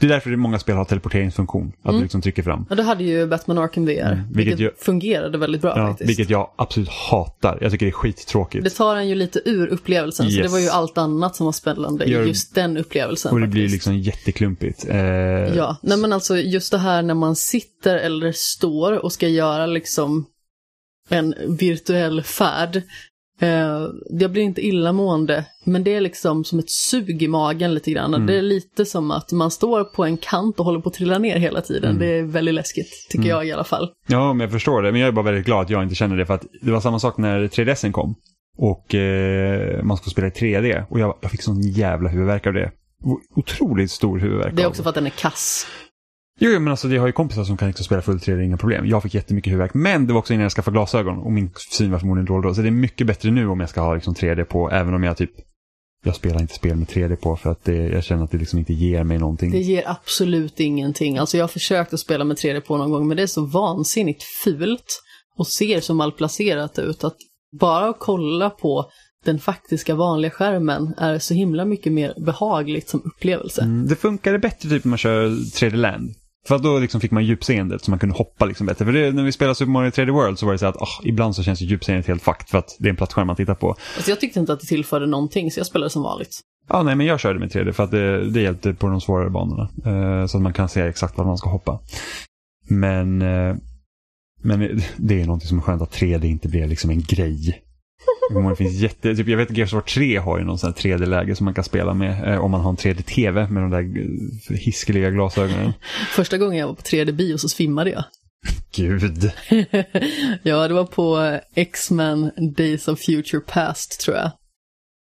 [0.01, 1.73] det är därför det många spel har teleporteringsfunktion.
[1.83, 1.97] Att Mm.
[1.97, 2.66] du liksom trycker fram.
[2.71, 5.87] Ja, det hade ju Batman Arkham VR, Mm, vilket vilket, ju- fungerade väldigt bra Ja,
[5.88, 6.11] faktiskt.
[6.11, 7.59] vilket jag absolut hatar.
[7.61, 8.64] Jag tycker det är skittråkigt.
[8.64, 10.42] Det tar en ju lite ur upplevelsen, så Yes.
[10.47, 13.33] det var ju allt annat som var spännande i just den upplevelsen.
[13.33, 13.75] och det blir faktiskt.
[13.75, 14.87] liksom jätteklumpigt.
[14.88, 14.97] Eh,
[15.57, 19.66] Ja, nej men alltså just det här när man sitter eller står och ska göra
[19.66, 20.27] liksom
[21.09, 22.83] en virtuell färd
[23.40, 27.90] Eh, jag blir inte illamående, men det är liksom som ett sug i magen lite
[27.90, 28.14] grann.
[28.14, 28.27] Mm.
[28.27, 31.18] Det är lite som att man står på en kant och håller på att trilla
[31.18, 31.90] ner hela tiden.
[31.90, 32.01] Mm.
[32.01, 33.37] Det är väldigt läskigt, tycker Mm.
[33.37, 33.90] jag i alla fall.
[34.07, 34.92] Ja, men jag förstår det.
[34.92, 36.27] Men jag är bara väldigt glad att jag inte känner det.
[36.27, 38.14] För att det var samma sak när 3DSen kom.
[38.59, 40.85] Och eh, man skulle spela i 3D.
[40.90, 42.70] Och jag, jag fick sån jävla huvudvärk av det.
[43.37, 45.66] Otroligt stor huvudvärk Det är också för att den är kass.
[46.40, 48.87] Jo, men alltså jag har ju kompisar som kan liksom spela full 3D, inga problem.
[48.87, 49.75] Jag fick jättemycket huvudvärk.
[49.75, 52.55] Men det var också innan jag skaffade glasögon och min syn var förmodligen dålig då.
[52.55, 55.03] Så det är mycket bättre nu om jag ska ha liksom 3D på, även om
[55.03, 55.31] jag typ
[56.05, 58.59] jag spelar inte spel med 3D på för att det, jag känner att det liksom
[58.59, 59.51] inte ger mig någonting.
[59.51, 61.18] Det ger absolut ingenting.
[61.18, 63.44] Alltså jag har försökt att spela med 3D på någon gång, men det är så
[63.44, 65.03] vansinnigt fult
[65.38, 67.16] och ser så malplacerat ut att
[67.61, 68.90] bara att kolla på
[69.25, 73.62] den faktiska vanliga skärmen är så himla mycket mer behagligt som upplevelse.
[73.62, 76.14] Mm, det funkade bättre typ när man kör 3D Land.
[76.46, 78.85] För då liksom fick man djupseendet så man kunde hoppa liksom bättre.
[78.85, 80.88] För det, när vi spelade Super Mario 3D World så var det så att ah,
[81.04, 83.54] ibland så känns ju djupseendet helt fucked för att det är en plattskärm man tittar
[83.54, 83.68] på.
[83.96, 86.40] Alltså jag tyckte inte att det tillförde någonting, så jag spelade som vanligt.
[86.68, 89.30] Ja, nej, men jag körde med 3D för att det, det hjälpte på de svårare
[89.30, 89.70] banorna.
[89.87, 91.80] Eh, så att man kan se exakt var man ska hoppa.
[92.68, 93.56] Men, eh,
[94.42, 97.62] men det är någonting som är skönt att 3D inte blir liksom en grej.
[98.31, 100.73] Det finns jätte, typ, jag vet att Gears of War 3 har ju någon sån
[100.73, 103.71] här 3D-läge som man kan spela med eh, om man har en 3D-TV med de
[103.71, 104.01] där
[104.51, 105.73] eh, hiskeliga glasögonen.
[106.11, 108.05] Första gången jag var på 3D-bio så svimmade jag.
[108.77, 109.33] Gud.
[110.43, 114.31] ja, det var på X-Men Days of Future Past, tror jag.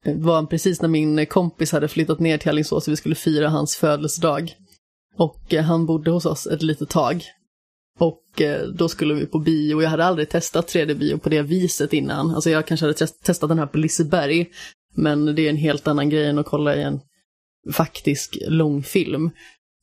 [0.06, 3.50] Det var precis när min kompis hade flyttat ner till Alingsås och vi skulle fira
[3.50, 4.56] hans födelsedag.
[5.18, 7.24] Och eh, han bodde hos oss ett litet tag.
[8.40, 9.82] Och då skulle vi på bio.
[9.82, 12.36] Jag hade aldrig testat 3D-bio på det viset innan.
[12.36, 14.50] Alltså jag kanske hade testat den här på Liseberg.
[14.96, 17.00] Men det är en helt annan grej än att kolla i en
[17.74, 19.32] faktisk långfilm.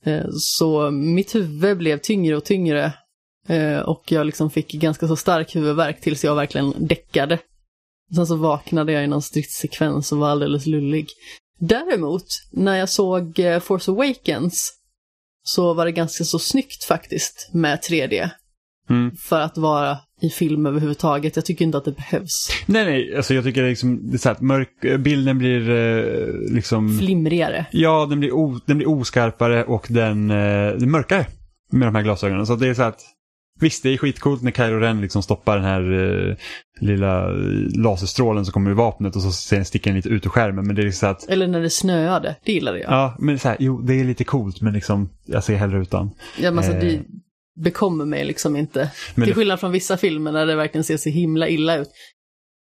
[0.04, 2.92] Eh, så mitt huvud blev tyngre och tyngre.
[3.48, 7.38] Eh, och jag liksom fick ganska så stark huvudvärk tills jag verkligen däckade.
[8.14, 11.08] Sen så vaknade jag i någon stridssekvens och var alldeles lullig.
[11.58, 14.72] Däremot, när jag såg Force Awakens
[15.42, 18.30] så var det ganska så snyggt faktiskt med 3D.
[18.90, 19.16] Mm.
[19.16, 21.36] För att vara i film överhuvudtaget.
[21.36, 22.48] Jag tycker inte att det behövs.
[22.66, 25.70] Nej, nej, alltså jag tycker liksom, det är så här, att mörk, eh, bilden blir
[25.70, 26.98] eh, liksom...
[26.98, 27.66] Flimrigare.
[27.70, 31.26] Ja, den blir, o, den blir oskarpare och den, eh, den mörkare
[31.72, 32.46] med de här glasögonen.
[32.46, 33.00] Så det är så att
[33.60, 35.92] Visst, det är skitcoolt när Kylo Ren liksom stoppar den här
[36.30, 36.36] eh,
[36.80, 37.28] lilla
[37.76, 40.66] laserstrålen som kommer ur vapnet och så sen sticker den lite ut ur skärmen.
[40.66, 42.92] Men det är så att, Eller när det snöade, det gillade jag.
[42.92, 46.10] ja, men så här, jo, det är lite coolt men liksom, jag ser hellre utan.
[46.38, 46.80] Ja, men alltså, Eh.
[46.80, 47.00] det
[47.56, 48.90] bekommer mig liksom inte.
[49.14, 51.88] Men Till det, skillnad från vissa filmer där det verkligen ser så himla illa ut.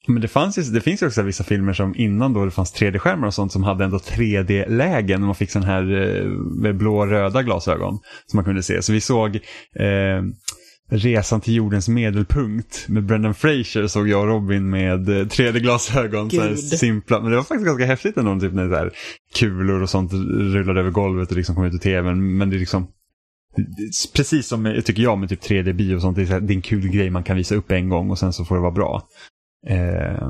[0.07, 3.27] men det, fanns det finns ju också vissa filmer som innan då det fanns 3D-skärmar
[3.27, 5.21] och sånt som hade ändå 3D-lägen.
[5.21, 6.25] och Man fick sån här eh,
[6.61, 8.81] med blå och röda glasögon som man kunde se.
[8.81, 9.35] Så vi såg
[9.79, 10.21] eh,
[10.89, 16.29] Resan till jordens medelpunkt med Brendan Fraser såg jag och Robin med eh, 3D-glasögon.
[16.29, 16.59] Så här Gud.
[16.59, 17.21] simpla.
[17.21, 18.91] Men det var faktiskt ganska häftigt ändå, typ när så här,
[19.35, 20.13] kulor och sånt
[20.53, 22.37] rullade över golvet och liksom kom ut ur tvn.
[22.37, 22.87] Men det är liksom
[24.13, 26.61] Precis som jag tycker jag med typ 3D-bio och sånt, det är, det är en
[26.61, 29.07] kul grej man kan visa upp en gång och sen så får det vara bra.
[29.67, 30.29] Eh,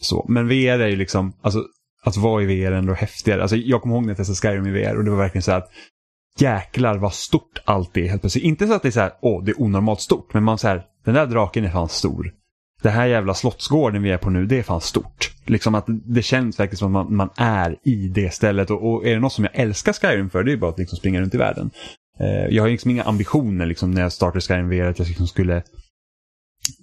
[0.00, 0.26] så.
[0.28, 1.64] Men VR är ju liksom, alltså
[2.04, 3.42] att vara i VR är ändå häftigare.
[3.42, 5.50] Alltså, jag kommer ihåg när jag testade Skyrim i VR och det var verkligen så
[5.50, 5.70] här att
[6.38, 8.44] jäklar vad stort allt är helt plötsligt.
[8.44, 10.68] Inte så att det är så här, åh, det är onormalt stort, men man så
[10.68, 12.34] här, den där draken är fan stor.
[12.82, 15.30] Det här jävla slottsgården vi är på nu, det är fan stort.
[15.46, 18.70] Liksom att det känns verkligen som att man, man är i det stället.
[18.70, 20.78] Och, och är det något som jag älskar Skyrim för, det är ju bara att
[20.78, 21.70] liksom springa runt i världen.
[22.20, 25.08] Eh, jag har ju liksom inga ambitioner liksom, när jag startade Skyrim VR att jag
[25.08, 25.62] liksom skulle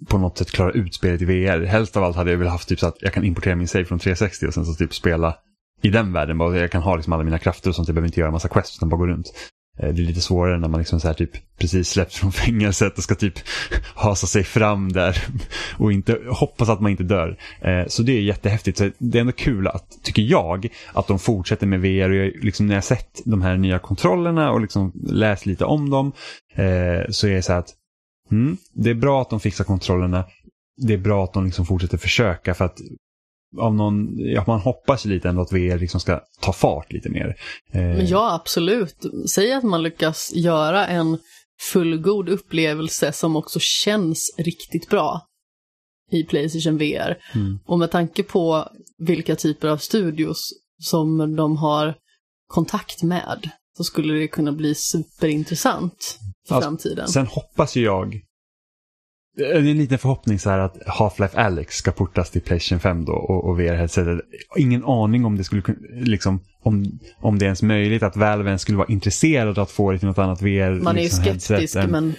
[0.08, 1.64] på något sätt klara ut spelet i VR.
[1.64, 3.84] Helst av allt hade jag väl haft typ så att jag kan importera min save
[3.84, 5.36] från 360 och sen så typ spela
[5.82, 6.38] i den världen.
[6.38, 7.88] Bara, jag kan ha liksom alla mina krafter och sånt.
[7.88, 9.32] Jag behöver inte göra en massa quests utan bara gå runt.
[9.78, 12.98] Eh, det är lite svårare när man liksom så här typ precis släppt från fängelset
[12.98, 13.34] och ska typ
[13.94, 15.24] hasa sig fram där
[15.78, 17.38] och inte hoppas att man inte dör.
[17.60, 18.78] Eh, så det är jättehäftigt.
[18.78, 22.10] Så det är ändå kul att, tycker jag, att de fortsätter med VR.
[22.10, 25.90] Och jag, liksom när jag sett de här nya kontrollerna och liksom läst lite om
[25.90, 26.12] dem
[26.54, 27.74] eh, så är det så här att
[28.30, 30.24] mm, det är bra att de fixar kontrollerna.
[30.86, 32.78] Det är bra att de liksom fortsätter försöka för att
[33.58, 37.36] av någon, ja, man hoppas lite ändå att VR liksom ska ta fart lite mer.
[37.72, 38.96] Eh, Men ja, absolut.
[39.30, 41.18] Säg att man lyckas göra en
[41.72, 45.22] fullgod upplevelse som också känns riktigt bra
[46.10, 47.18] i Playstation VR.
[47.34, 47.58] Mm.
[47.66, 50.50] Och med tanke på vilka typer av studios
[50.82, 51.94] som de har
[52.48, 57.08] kontakt med så skulle det kunna bli superintressant för Alltså, framtiden.
[57.08, 58.20] Sen hoppas ju jag,
[59.54, 63.44] en liten förhoppning så här att Half-Life Alyx ska portas till Playstation 5 då och,
[63.48, 64.20] och VR-headsetet.
[64.56, 68.62] Ingen aning om det skulle liksom, om, om det är ens möjligt att Valve ens
[68.62, 71.50] skulle vara intresserad att få det till något annat VR Man är ju liksom, skeptisk,
[71.50, 72.14] headset men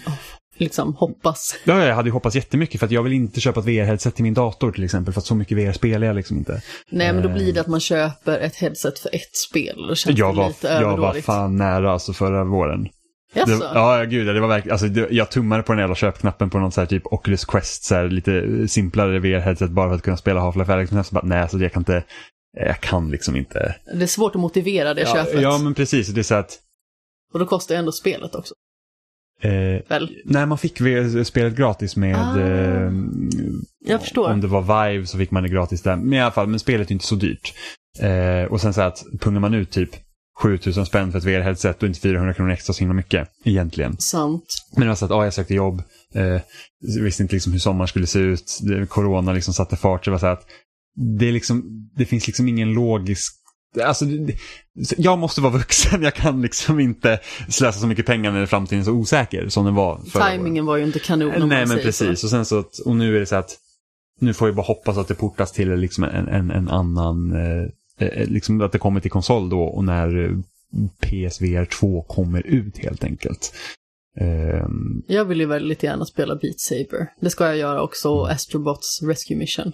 [0.57, 1.55] liksom hoppas.
[1.63, 4.23] Ja, jag hade ju hoppats jättemycket för att jag vill inte köpa ett VR-headset till
[4.23, 6.61] min dator till exempel för att så mycket VR spelar jag liksom inte.
[6.91, 7.53] Nej, men då blir Eh.
[7.53, 9.79] det att man köper ett headset för ett spel.
[9.81, 11.25] och Då känns Jag det var, lite jag var överdådigt.
[11.25, 12.87] fan nära alltså förra våren.
[13.45, 16.59] Det, ja, gud, det var verkligen, alltså, det, jag tummade på den jävla köpknappen på
[16.59, 20.17] någon så här typ Oculus Quest, så här, lite simplare VR-headset bara för att kunna
[20.17, 20.91] spela Half-Life Alyx.
[20.91, 22.03] Men så bara, nej, så jag kan inte,
[22.57, 23.75] jag kan liksom inte.
[23.97, 25.41] Det är svårt att motivera det Ja, köpet.
[25.41, 26.57] ja, men precis, det är så att,
[27.33, 28.53] Och då kostar ju ändå spelet också.
[29.41, 30.09] eh, Väl?
[30.25, 30.77] nej, man fick
[31.25, 32.91] spelet gratis med, Ah, eh,
[33.85, 34.31] jag förstår.
[34.31, 35.95] om det var Vive så fick man det gratis där.
[35.95, 37.53] Men i alla fall, men spelet är inte så dyrt.
[37.99, 39.89] Eh, och sen så att pungar man ut typ
[40.37, 43.97] 7000 spänn för ett VR-headset och inte 400 kronor extra så himla mycket egentligen.
[43.97, 44.65] Sant.
[44.71, 45.83] Men det var så att, ja, jag sökte jobb.
[46.13, 46.41] Eh,
[47.03, 48.59] visste inte liksom hur sommaren skulle se ut.
[48.61, 50.05] Det, corona liksom satte fart.
[50.05, 50.45] Det var så att
[51.19, 51.63] det, är liksom,
[51.95, 53.33] det finns liksom ingen logisk...
[53.83, 54.05] Alltså,
[54.97, 56.03] jag måste vara vuxen.
[56.03, 57.19] Jag kan liksom inte
[57.49, 60.31] slösa så mycket pengar när framtiden är så osäker som den var förra.
[60.31, 62.19] Timingen var ju inte kanon om Nej, men precis.
[62.19, 62.27] Så.
[62.27, 63.57] Och sen så att, och nu är det så att
[64.19, 67.69] nu får jag bara hoppas att det portas till liksom en, en, en annan, eh,
[68.27, 70.31] liksom att det kommer till konsol då och när eh,
[71.01, 73.53] PSVR 2 kommer ut helt enkelt.
[74.19, 77.07] Ehm, Jag vill ju väldigt gärna spela Beat Saber.
[77.19, 79.71] Det ska jag göra också, och Astrobots Rescue Mission.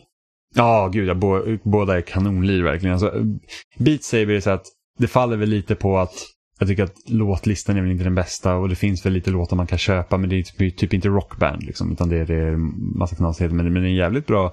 [0.56, 2.94] Ja, gud, ja, bå, båda är kanonlir verkligen.
[2.94, 3.14] Alltså,
[3.78, 4.66] Beat Saber är så att
[5.00, 6.14] det faller väl lite på att
[6.60, 9.56] jag tycker att låtlistan är väl inte den bästa och det finns väl lite låtar
[9.56, 12.36] man kan köpa men det är typ, typ inte rockband liksom utan det är, det
[12.36, 12.56] är
[12.98, 14.52] massa knasigheter men, men det är en jävligt bra eh,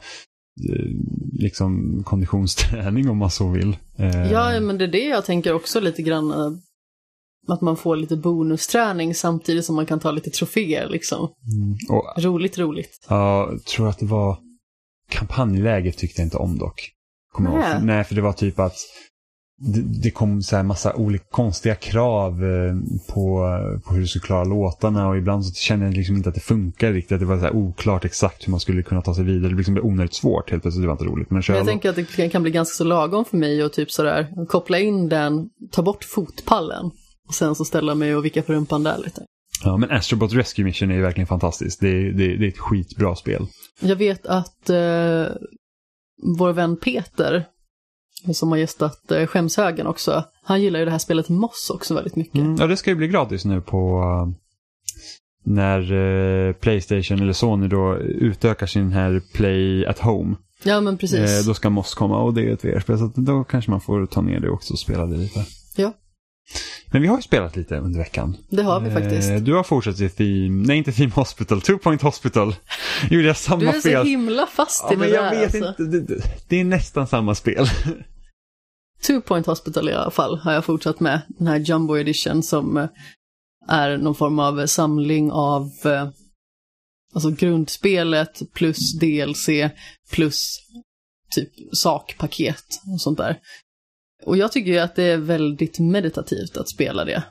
[1.33, 3.77] liksom konditionsträning om man så vill.
[3.97, 6.31] Eh, Ja, men det är det jag tänker också lite grann.
[6.31, 6.53] eh,
[7.49, 11.19] Att man får lite bonusträning samtidigt som man kan ta lite troféer liksom.
[11.19, 13.07] mm, och, Roligt, roligt.
[13.09, 14.39] ja, jag tror att det var
[15.11, 16.91] kampanjläget tyckte jag inte om dock.
[17.33, 17.59] Kommer ihåg.
[17.59, 17.79] Nej.
[17.83, 18.77] Nej, för det var typ att
[19.63, 22.75] det, det kom så här massa olika konstiga krav eh,
[23.15, 23.47] på,
[23.85, 26.41] på hur du skulle klara låtarna och ibland så kände jag liksom inte att det
[26.41, 27.13] funkar riktigt.
[27.13, 29.51] Att det var så oklart exakt hur man skulle kunna ta sig vidare.
[29.51, 30.83] Det liksom blev onödigt svårt helt plötsligt.
[30.83, 31.31] Det var inte roligt.
[31.31, 33.91] Men jag lå- tänker att det kan bli ganska så lagom för mig att typ
[33.91, 36.91] sådär koppla in den, ta bort fotpallen
[37.29, 39.23] och sen så ställa mig och vicka på rumpan där lite.
[39.65, 41.81] ja, men Astrobot Rescue Mission är ju verkligen fantastiskt.
[41.81, 43.47] Det, är- det, det är ett skitbra spel.
[43.81, 45.25] Jag vet att eh,
[46.39, 47.45] vår vän Peter,
[48.33, 52.17] som har gästat eh, Skämshögen också, han gillar ju det här spelet Moss också väldigt
[52.17, 52.35] mycket.
[52.35, 54.33] Mm, ja, det ska ju bli gratis nu på uh,
[55.45, 60.37] när uh, Playstation eller Sony då utökar sin här Play at Home.
[60.63, 61.41] Ja, men precis.
[61.41, 64.07] Eh, då ska Moss komma och det är ett VR-spel så då kanske man får
[64.07, 65.45] ta ner det också och spela det lite.
[65.77, 65.93] Ja.
[66.93, 68.37] Men vi har ju spelat lite under veckan.
[68.49, 69.31] Det har vi faktiskt.
[69.31, 72.55] Eh, du har fortsatt i Theme, nej inte Theme Hospital, Two Point Hospital.
[73.11, 74.07] Gjorde jag samma Du är så fel?
[74.07, 75.83] himla fast ja, i men det jag där vet alltså.
[75.83, 77.67] inte, det, det, det är nästan samma spel.
[79.07, 81.21] Two Point Hospital i alla fall har jag fortsatt med.
[81.29, 82.89] Den här Jumbo Edition som eh,
[83.69, 86.09] är någon form av samling av eh,
[87.15, 89.49] alltså grundspelet plus DLC
[90.13, 90.59] plus
[91.31, 93.39] typ sakpaket och sånt där.
[94.25, 97.23] Och jag tycker ju att det är väldigt meditativt att spela det.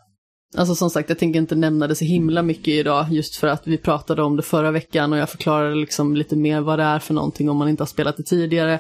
[0.58, 3.67] Alltså som sagt, jag tänker inte nämna det så himla mycket idag just för att
[3.67, 6.99] vi pratade om det förra veckan och jag förklarade liksom lite mer vad det är
[6.99, 8.80] för någonting om man inte har spelat det tidigare.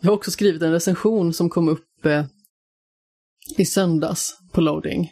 [0.00, 2.24] Jag har också skrivit en recension som kom upp eh,
[3.56, 5.10] i söndags på loading.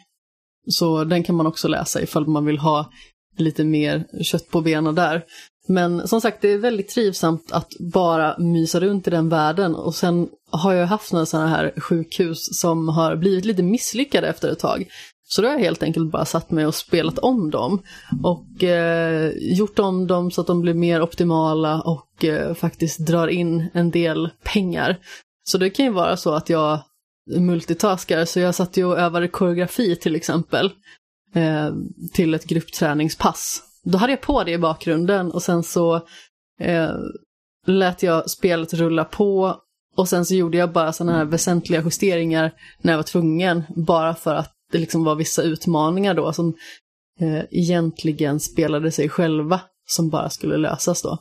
[0.67, 2.91] Så den kan man också läsa ifall man vill ha
[3.37, 5.23] lite mer kött på benen där.
[5.67, 9.75] Men som sagt, det är väldigt trivsamt att bara mysa runt i den världen.
[9.75, 14.49] Och sen har jag haft några sådana här sjukhus som har blivit lite misslyckade efter
[14.51, 14.87] ett tag.
[15.29, 17.81] Så då har jag helt enkelt bara satt mig och spelat om dem.
[18.23, 23.27] Och eh, gjort om dem så att de blir mer optimala och eh, faktiskt drar
[23.27, 24.97] in en del pengar.
[25.43, 26.79] Så det kan ju vara så att jag
[27.35, 30.71] multitaskar, så jag satt ju och övade koreografi till exempel.
[31.35, 31.69] Eh,
[32.13, 33.63] till ett gruppträningspass.
[33.91, 35.95] Då hade jag på det i bakgrunden och sen så
[36.61, 36.91] eh,
[37.67, 39.55] lät jag spelet rulla på
[39.97, 44.15] och sen så gjorde jag bara sådana här väsentliga justeringar när jag var tvungen, bara
[44.15, 46.53] för att det liksom var vissa utmaningar då som
[47.19, 51.17] eh, egentligen spelade sig själva som bara skulle lösas då.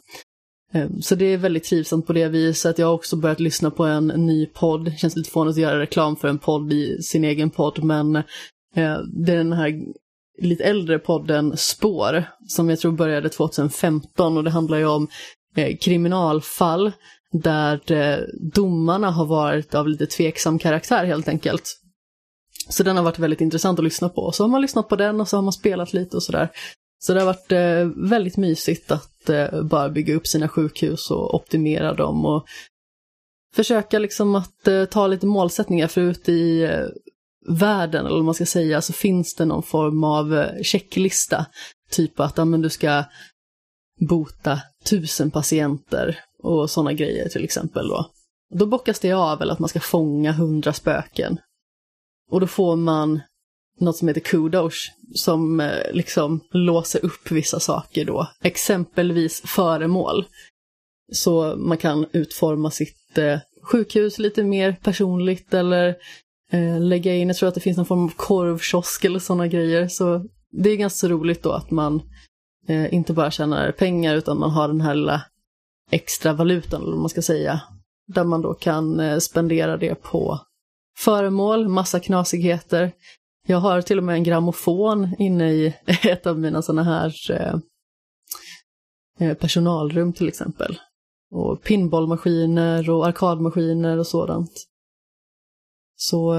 [0.73, 2.79] Eh, Så det är väldigt trivsamt på det viset.
[2.79, 4.85] Jag har också börjat lyssna på en ny podd.
[4.85, 8.17] Det känns lite fånigt att göra reklam för en podd i sin egen podd, men
[8.17, 9.83] eh, det är den här
[10.39, 15.09] lite äldre podden Spår, som jag tror började 2015 och det handlar ju om
[15.57, 16.93] eh, kriminalfall
[17.33, 18.19] där eh,
[18.55, 21.81] domarna har varit av lite tveksam karaktär helt enkelt.
[22.69, 24.33] Så den har varit väldigt intressant att lyssna på.
[24.33, 26.49] Så har man lyssnat på den och så har man spelat lite och sådär.
[26.99, 31.35] Så det har varit eh, väldigt mysigt att eh, bara bygga upp sina sjukhus och
[31.35, 32.47] optimera dem och
[33.55, 36.87] försöka liksom att eh, ta lite målsättningar för ute i eh,
[37.49, 41.47] världen, eller vad man ska säga, så finns det någon form av eh, checklista
[41.91, 43.05] Typ att ja, men du ska
[44.09, 47.89] bota tusen patienter och sådana grejer till exempel.
[47.89, 48.11] Då.
[48.55, 51.39] då bockas det av eller att man ska fånga hundra spöken.
[52.31, 53.21] Och då får man
[53.81, 58.29] något som heter kudos som eh, liksom låser upp vissa saker då.
[58.43, 60.25] Exempelvis föremål.
[61.13, 65.97] Så man kan utforma sitt eh, sjukhus lite mer personligt eller
[66.53, 69.89] eh, lägga in, jag tror att det finns någon form av korvkiosk eller sådana grejer.
[69.89, 72.03] Så det är ganska roligt då att man
[72.69, 75.23] eh, inte bara tjänar pengar utan man har den här lilla
[75.91, 77.61] extra valutan, eller vad man ska säga.
[78.07, 80.41] Där man då kan eh, spendera det på
[80.99, 82.93] föremål, massa knasigheter.
[83.47, 87.55] Jag har till och med en grammofon inne i ett av mina sådana här eh,
[89.21, 90.79] eh, personalrum till exempel.
[91.31, 94.51] Och pinballmaskiner och arkadmaskiner och sådant.
[95.97, 96.35] Så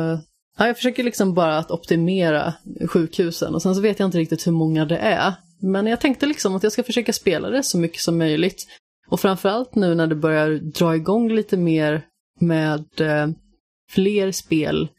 [0.58, 2.54] ja, jag försöker liksom bara att optimera
[2.88, 5.34] sjukhusen och sen så vet jag inte riktigt hur många det är.
[5.62, 8.67] Men jag tänkte liksom att jag ska försöka spela det så mycket som möjligt.
[9.08, 12.06] Och framförallt nu när det börjar dra igång lite mer
[12.39, 13.28] med eh,
[13.89, 14.89] fler spel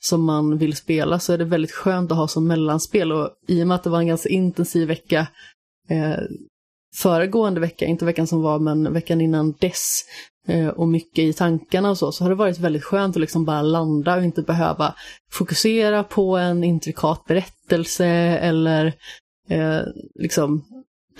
[0.00, 3.62] som man vill spela så är det väldigt skönt att ha som mellanspel och i
[3.62, 5.26] och med att det var en ganska intensiv vecka
[5.88, 6.18] eh,
[6.96, 10.04] föregående vecka, inte veckan som var men veckan innan dess
[10.76, 13.62] och mycket i tankarna och så, så har det varit väldigt skönt att liksom bara
[13.62, 14.94] landa och inte behöva
[15.30, 18.86] fokusera på en intrikat berättelse eller
[19.48, 19.80] eh,
[20.14, 20.64] liksom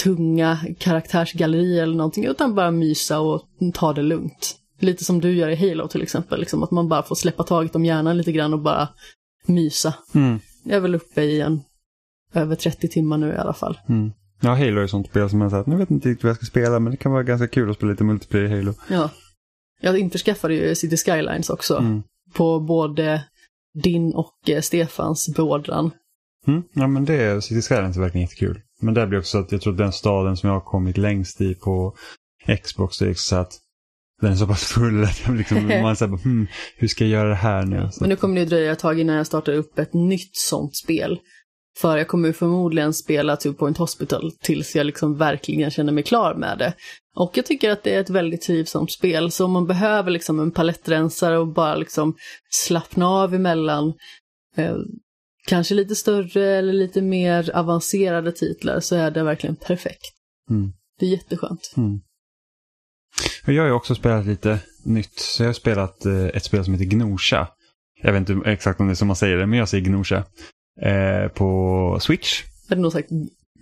[0.02, 3.42] tunga karaktärsgallerier eller någonting, utan bara mysa och
[3.74, 4.56] ta det lugnt.
[4.80, 7.76] Lite som du gör i Halo till exempel, liksom, att man bara får släppa taget
[7.76, 8.88] om hjärnan lite grann och bara
[9.46, 9.94] mysa.
[10.14, 10.40] Mm.
[10.64, 11.60] Jag är väl uppe i en
[12.34, 13.78] över 30 timmar nu i alla fall.
[13.88, 14.12] Mm.
[14.40, 16.36] Ja, Halo är ett sånt spel som jag sagt, nu vet inte riktigt vad jag
[16.36, 18.74] ska spela, men det kan vara ganska kul att spela lite multiplayer Halo.
[18.88, 19.10] Ja.
[19.80, 21.76] Jag införskaffade ju City Skylines också.
[21.76, 22.02] Mm.
[22.34, 23.24] På både
[23.82, 25.90] din och eh, Stefans beordran.
[26.46, 26.62] Mm.
[26.72, 28.60] Ja, men det är, City Skylines är verkligen jättekul.
[28.80, 31.40] Men det blir också att jag tror att den staden som jag har kommit längst
[31.40, 31.96] i på
[32.62, 33.58] Xbox, det är så att
[34.20, 36.46] den är så pass full att jag liksom, man säger hmm,
[36.76, 37.76] hur ska jag göra det här nu?
[37.76, 40.36] Ja, men nu kommer det ju dröja ett tag innan jag startar upp ett nytt
[40.36, 41.18] sånt spel.
[41.80, 46.34] För jag kommer förmodligen spela Two Point Hospital tills jag liksom verkligen känner mig klar
[46.34, 46.74] med det.
[47.16, 50.40] Och jag tycker att det är ett väldigt trivsamt spel, så om man behöver liksom
[50.40, 52.16] en palettrensare och bara liksom
[52.50, 53.92] slappna av emellan
[54.56, 54.76] eh,
[55.46, 60.12] kanske lite större eller lite mer avancerade titlar så är det verkligen perfekt.
[60.50, 60.72] Mm.
[60.98, 61.74] Det är jätteskönt.
[61.76, 62.00] Mm.
[63.46, 66.74] Jag har ju också spelat lite nytt, så jag har spelat eh, ett spel som
[66.74, 67.48] heter Gnosha.
[68.02, 70.24] Jag vet inte exakt om det är som man säger det, men jag säger Gnosha.
[70.82, 72.42] Eh, på Switch.
[72.68, 73.08] Jag hade nog sagt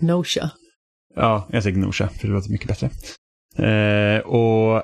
[0.00, 0.50] Nosha.
[1.14, 2.90] Ja, jag säger Gnosha, för det låter mycket bättre.
[3.58, 4.82] Eh, och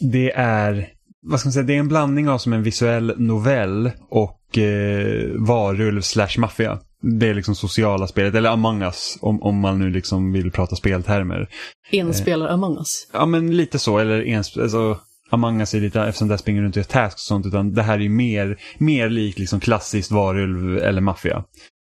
[0.00, 0.88] det är,
[1.22, 5.30] vad ska man säga, det är en blandning av som en visuell novell och eh,
[5.34, 6.78] varulv slash maffia.
[7.02, 10.76] Det är liksom sociala spelet, eller Among us om, om man nu liksom vill prata
[10.76, 11.48] speltermer.
[11.90, 13.08] En spelar Among us.
[13.12, 14.98] Ja men lite så, eller ens, alltså,
[15.34, 17.82] Among us är lite, eftersom där springer du inte i tasks och sånt, utan det
[17.82, 21.44] här är ju mer, mer likt liksom klassiskt varulv eller maffia.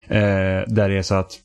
[0.08, 1.40] Eh, där det är så att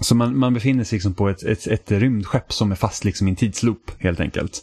[0.00, 3.28] så man, man befinner sig liksom på ett, ett, ett rymdskepp som är fast liksom
[3.28, 4.62] i en tidsloop helt enkelt.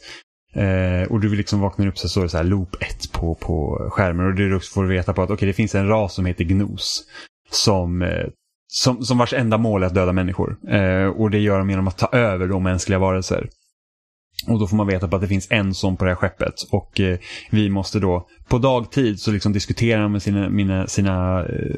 [0.54, 3.88] Eh, och du liksom vaknar upp så står det så här loop 1 på, på
[3.92, 7.04] skärmen och du får veta på att okay, det finns en ras som heter Gnos.
[7.52, 8.28] Som, eh,
[8.68, 10.58] som, som vars enda mål är att döda människor.
[10.70, 13.50] Eh, och det gör de genom att ta över då mänskliga varelser.
[14.48, 16.54] Och då får man veta på att det finns en sån på det här skeppet.
[16.72, 17.18] Och eh,
[17.50, 21.76] vi måste då, på dagtid så liksom diskutera med sina, mina, sina eh,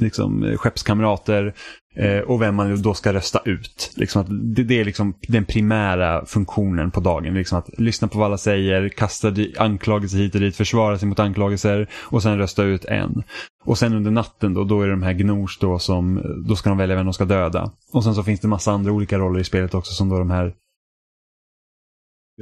[0.00, 1.54] liksom, eh, skeppskamrater
[1.96, 3.92] eh, och vem man då ska rösta ut.
[3.96, 7.34] Liksom att det, det är liksom den primära funktionen på dagen.
[7.34, 11.18] Liksom att lyssna på vad alla säger, kasta anklagelser hit och dit, försvara sig mot
[11.18, 13.22] anklagelser och sen rösta ut en.
[13.64, 16.68] Och sen under natten då, då är det de här gnors då som, då ska
[16.68, 17.70] de välja vem de ska döda.
[17.92, 20.30] Och sen så finns det massa andra olika roller i spelet också som då de
[20.30, 20.54] här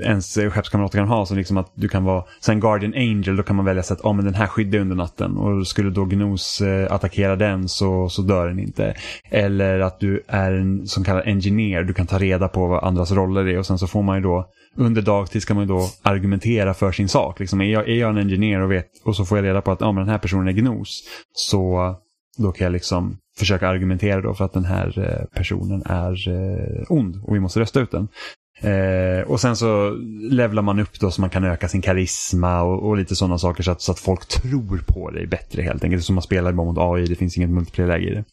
[0.04, 1.26] ens skeppskamrater kan ha.
[1.26, 4.04] Som liksom att du kan vara, sen Guardian Angel, då kan man välja så att
[4.04, 5.36] ah, men den här skyddar under natten.
[5.36, 8.94] Och skulle då Gnos eh, attackera den så, så dör den inte.
[9.30, 13.12] Eller att du är en som kallar Engineer, du kan ta reda på vad andras
[13.12, 14.46] roller är och sen så får man ju då
[14.76, 17.40] under dagtid ska man ju då argumentera för sin sak.
[17.40, 19.72] Liksom, är, jag, är jag en engineer och, vet, och så får jag reda på
[19.72, 21.02] att ah, men den här personen är Gnos.
[21.32, 21.94] Så
[22.38, 26.84] då kan jag liksom försöka argumentera då för att den här eh, personen är eh,
[26.88, 28.08] ond och vi måste rösta ut den.
[28.60, 29.90] Eh, och sen så
[30.30, 33.62] levlar man upp då så man kan öka sin karisma och, och lite sådana saker
[33.62, 36.04] så att, så att folk tror på dig bättre helt enkelt.
[36.04, 38.24] Så man spelar bara mot AI, det finns inget multiplayer-läge i det.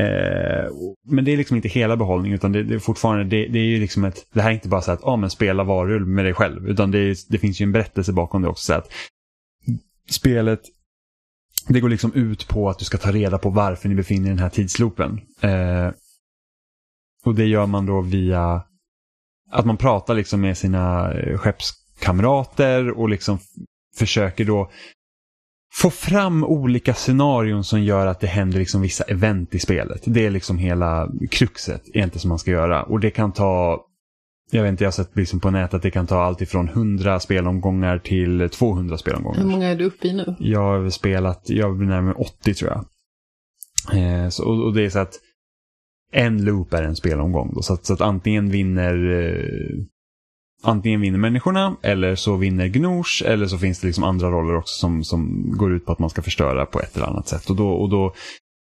[0.00, 0.70] Eh,
[1.08, 3.64] men det är liksom inte hela behållningen utan det, det är fortfarande, det, det, är
[3.64, 6.24] ju liksom ett, det här är inte bara så att, ah, men spela varulv med
[6.24, 6.68] dig själv.
[6.68, 8.64] Utan det, är, det finns ju en berättelse bakom det också.
[8.64, 8.88] Så att
[10.10, 10.60] spelet
[11.68, 14.32] det går liksom ut på att du ska ta reda på varför ni befinner er
[14.32, 15.20] i den här tidsloopen.
[15.40, 15.90] Eh,
[17.24, 18.62] och det gör man då via
[19.54, 23.38] att man pratar liksom med sina eh, skeppskamrater och liksom
[23.96, 24.70] försöker då
[25.74, 30.02] få fram olika scenarion som gör att det händer liksom vissa event i spelet.
[30.04, 32.82] Det är liksom hela kruxet egentligen som man ska göra.
[32.82, 33.80] Och det kan ta,
[34.50, 36.68] jag vet inte, jag har sett liksom på nätet att det kan ta allt ifrån
[36.68, 39.38] 100 spelomgångar till 200 spelomgångar.
[39.38, 40.34] Hur många är du uppe i nu?
[40.38, 42.84] Jag har spelat, jag är närmare 80 tror jag.
[43.92, 45.14] Eh, så, och, det är så att
[46.14, 47.52] en loop är en spelomgång.
[47.54, 49.84] Då, så, att, så att antingen vinner eh,
[50.62, 54.80] antingen vinner människorna eller så vinner Gnors eller så finns det liksom andra roller också
[54.80, 57.50] som, som går ut på att man ska förstöra på ett eller annat sätt.
[57.50, 58.14] Och då, och då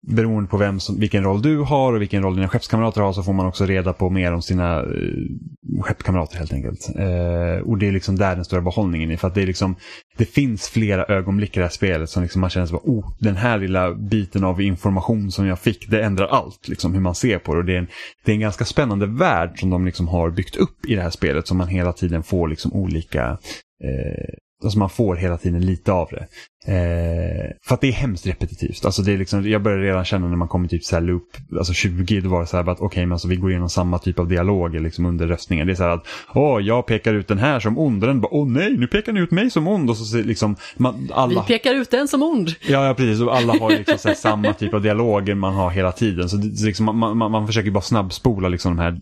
[0.09, 3.23] beroende på vem som, vilken roll du har och vilken roll dina skeppskamrater har så
[3.23, 6.89] får man också reda på mer om sina eh, skeppskamrater helt enkelt.
[6.97, 9.17] Eh, och det är liksom där den stora behållningen är.
[9.17, 9.77] För att det, är liksom,
[10.17, 13.37] det finns flera ögonblick i det här spelet som liksom man känner sig, oh, den
[13.37, 16.69] här lilla biten av information som jag fick, det ändrar allt.
[16.69, 17.59] Liksom, hur man ser på det.
[17.59, 17.89] Och det, är en,
[18.25, 21.11] det är en ganska spännande värld som de liksom har byggt upp i det här
[21.11, 23.39] spelet som man hela tiden får liksom olika
[23.85, 24.35] eh,
[24.65, 26.27] Alltså man får hela tiden lite av det.
[26.67, 28.85] Eh, för att det är hemskt repetitivt.
[28.85, 31.29] Alltså det är liksom, jag börjar redan känna när man kommer typ så här loop,
[31.59, 33.69] alltså 20, då var det så här att okej, okay, men alltså vi går igenom
[33.69, 35.67] samma typ av dialoger liksom under röstningen.
[35.67, 38.21] Det är så här att, åh, jag pekar ut den här som ond och den
[38.21, 39.91] bara, åh nej, nu pekar ni ut mig som ond.
[39.91, 41.41] Och så liksom, man, alla...
[41.41, 42.51] Vi pekar ut den som ond.
[42.69, 43.21] Ja, ja precis.
[43.21, 46.29] Och alla har liksom så samma typ av dialoger man har hela tiden.
[46.29, 49.01] Så det, liksom, man, man, man försöker bara snabbspola liksom de här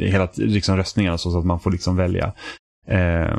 [0.00, 2.32] hela liksom röstningarna så att man får liksom välja.
[2.88, 3.38] Eh,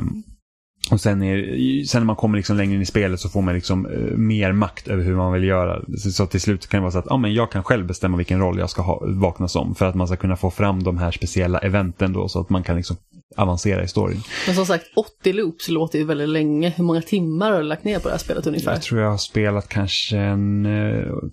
[0.90, 3.54] och sen, är, sen när man kommer liksom längre in i spelet så får man
[3.54, 5.82] liksom uh, mer makt över hur man vill göra.
[5.98, 8.16] Så, så till slut kan det vara så att ah, men jag kan själv bestämma
[8.16, 9.74] vilken roll jag ska ha, vakna som.
[9.74, 12.62] För att man ska kunna få fram de här speciella eventen då så att man
[12.62, 12.96] kan liksom
[13.36, 14.20] avancera i storyn.
[14.46, 16.72] Men som sagt, 80 loops låter ju väldigt länge.
[16.76, 18.72] Hur många timmar har du lagt ner på det här spelet ungefär?
[18.72, 20.66] Jag tror jag har spelat kanske en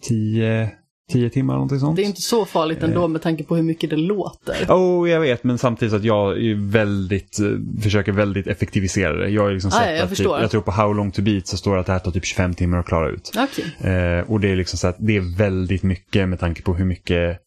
[0.01, 0.67] 10 uh,
[1.11, 1.95] tio timmar någonting sånt.
[1.95, 3.07] Det är inte så farligt ändå eh.
[3.07, 4.65] med tanke på hur mycket det låter.
[4.69, 9.29] Oh, jag vet, men samtidigt att jag är väldigt, eh, försöker väldigt effektivisera det.
[9.29, 11.47] Jag har liksom sett ah, jag, att typ, jag tror på How long to beat
[11.47, 13.31] så står det att det här tar typ 25 timmar att klara ut.
[13.31, 13.91] Okay.
[13.91, 16.85] Eh, och det är liksom så att det är väldigt mycket med tanke på hur
[16.85, 17.39] mycket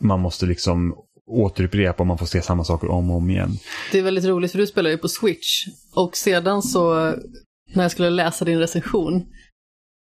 [0.00, 0.94] man måste liksom
[1.26, 3.50] återupprepa och man får se samma saker om och om igen.
[3.92, 6.94] Det är väldigt roligt för du spelar ju på Switch och sedan så
[7.74, 9.26] när jag skulle läsa din recension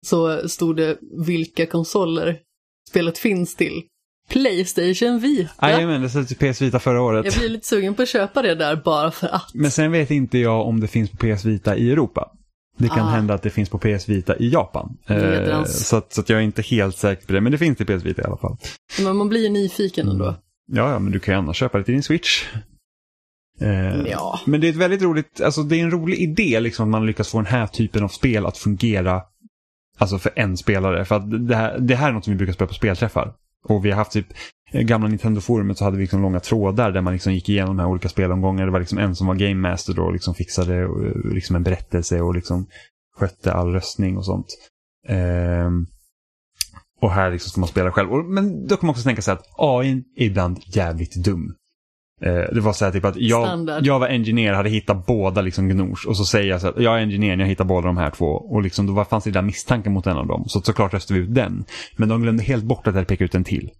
[0.05, 2.39] så stod det vilka konsoler
[2.87, 3.81] spelet finns till.
[4.29, 5.71] Playstation Vita.
[5.71, 7.25] Jajamän, det släpptes till PS Vita förra året.
[7.25, 9.53] Jag blir lite sugen på att köpa det där bara för att.
[9.53, 12.31] Men sen vet inte jag om det finns på PS Vita i Europa.
[12.77, 13.09] Det kan ah.
[13.09, 14.97] hända att det finns på PS Vita i Japan.
[15.07, 17.77] Eh, så, att, så att jag är inte helt säker på det, men det finns
[17.77, 18.57] till PS Vita i alla fall.
[19.01, 20.25] Men man blir ju nyfiken ändå.
[20.25, 20.39] Mm.
[20.71, 22.45] Ja, ja, men du kan ju annars köpa det till din Switch.
[23.61, 24.39] Eh, ja.
[24.45, 27.05] Men det är ett väldigt roligt, alltså det är en rolig idé liksom att man
[27.05, 29.21] lyckas få den här typen av spel att fungera
[29.97, 31.05] Alltså för en spelare.
[31.05, 33.33] För att det här, det här är något som vi brukar spela på spelträffar.
[33.63, 34.27] Och vi har haft typ
[34.71, 37.83] eh, gamla Nintendo-forumet så hade vi liksom långa trådar där man liksom gick igenom de
[37.83, 38.65] här olika spelomgångarna.
[38.65, 41.55] Det var liksom en som var Game Master då och liksom fixade och, eh, liksom
[41.55, 42.67] en berättelse och liksom
[43.17, 44.47] skötte all röstning och sånt.
[45.09, 45.87] Um,
[47.01, 48.11] och här liksom ska man spela själv.
[48.11, 51.55] Och, men då kan man också tänka sig att AI är ibland jävligt dum.
[52.21, 55.69] Eh, det var så här typ att jag, jag var engineer, hade hittat båda liksom
[55.69, 58.09] gnors och så säger jag så att jag är engineer, jag hittar båda de här
[58.09, 58.25] två.
[58.25, 60.43] Och liksom då fanns det där misstanken mot en av dem.
[60.47, 61.65] Så såklart röstade vi ut den.
[61.97, 63.71] Men de glömde helt bort att jag pekade ut en till.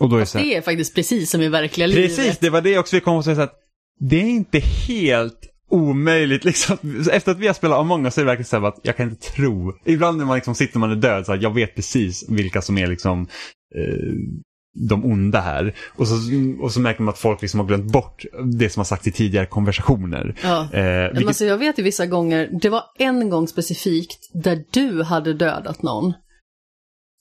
[0.00, 2.16] Och då är så här, det är faktiskt precis som i verkliga precis, livet.
[2.16, 3.54] Precis, det var det också vi kom och säga så att
[4.00, 6.76] det är inte helt omöjligt liksom.
[7.12, 9.10] Efter att vi har spelat Among us så är det verkligen så att jag kan
[9.10, 9.72] inte tro.
[9.84, 12.78] Ibland när man liksom sitter man är död så att jag vet precis vilka som
[12.78, 13.20] är liksom
[13.74, 14.14] eh,
[14.74, 15.74] de onda här.
[15.96, 16.14] Och så,
[16.60, 18.24] och så märker man att folk liksom har glömt bort
[18.58, 20.34] det som har sagts i tidigare konversationer.
[20.42, 20.72] Ja.
[20.72, 21.28] Eh, vilket...
[21.28, 25.82] alltså jag vet ju vissa gånger, det var en gång specifikt där du hade dödat
[25.82, 26.12] någon.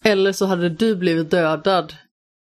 [0.05, 1.93] Eller så hade du blivit dödad.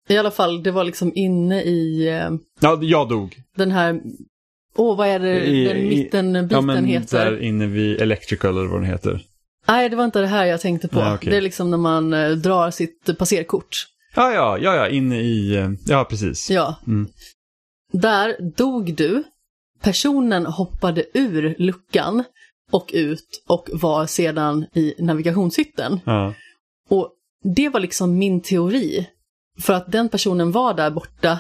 [0.09, 2.07] I alla fall, det var liksom inne i...
[2.07, 2.29] Eh,
[2.59, 3.35] ja, jag dog.
[3.55, 4.01] Den här...
[4.75, 7.25] Åh, oh, vad är det I, den mittenbiten ja, men heter?
[7.25, 9.21] Där inne vid Electrical eller vad den heter.
[9.67, 10.99] Nej, det var inte det här jag tänkte på.
[10.99, 11.31] Ja, okay.
[11.31, 13.87] Det är liksom när man eh, drar sitt passerkort.
[14.17, 16.49] Ja, ja, ja, ja, inne i, eh, ja precis.
[16.49, 16.75] Ja.
[16.87, 17.09] Mm.
[17.93, 19.23] Där dog du.
[19.81, 22.23] Personen hoppade ur luckan
[22.71, 25.99] och ut och var sedan i navigationshytten.
[26.05, 26.33] Ja.
[26.89, 27.11] Och
[27.55, 29.09] det var liksom min teori.
[29.59, 31.39] För att den personen var där borta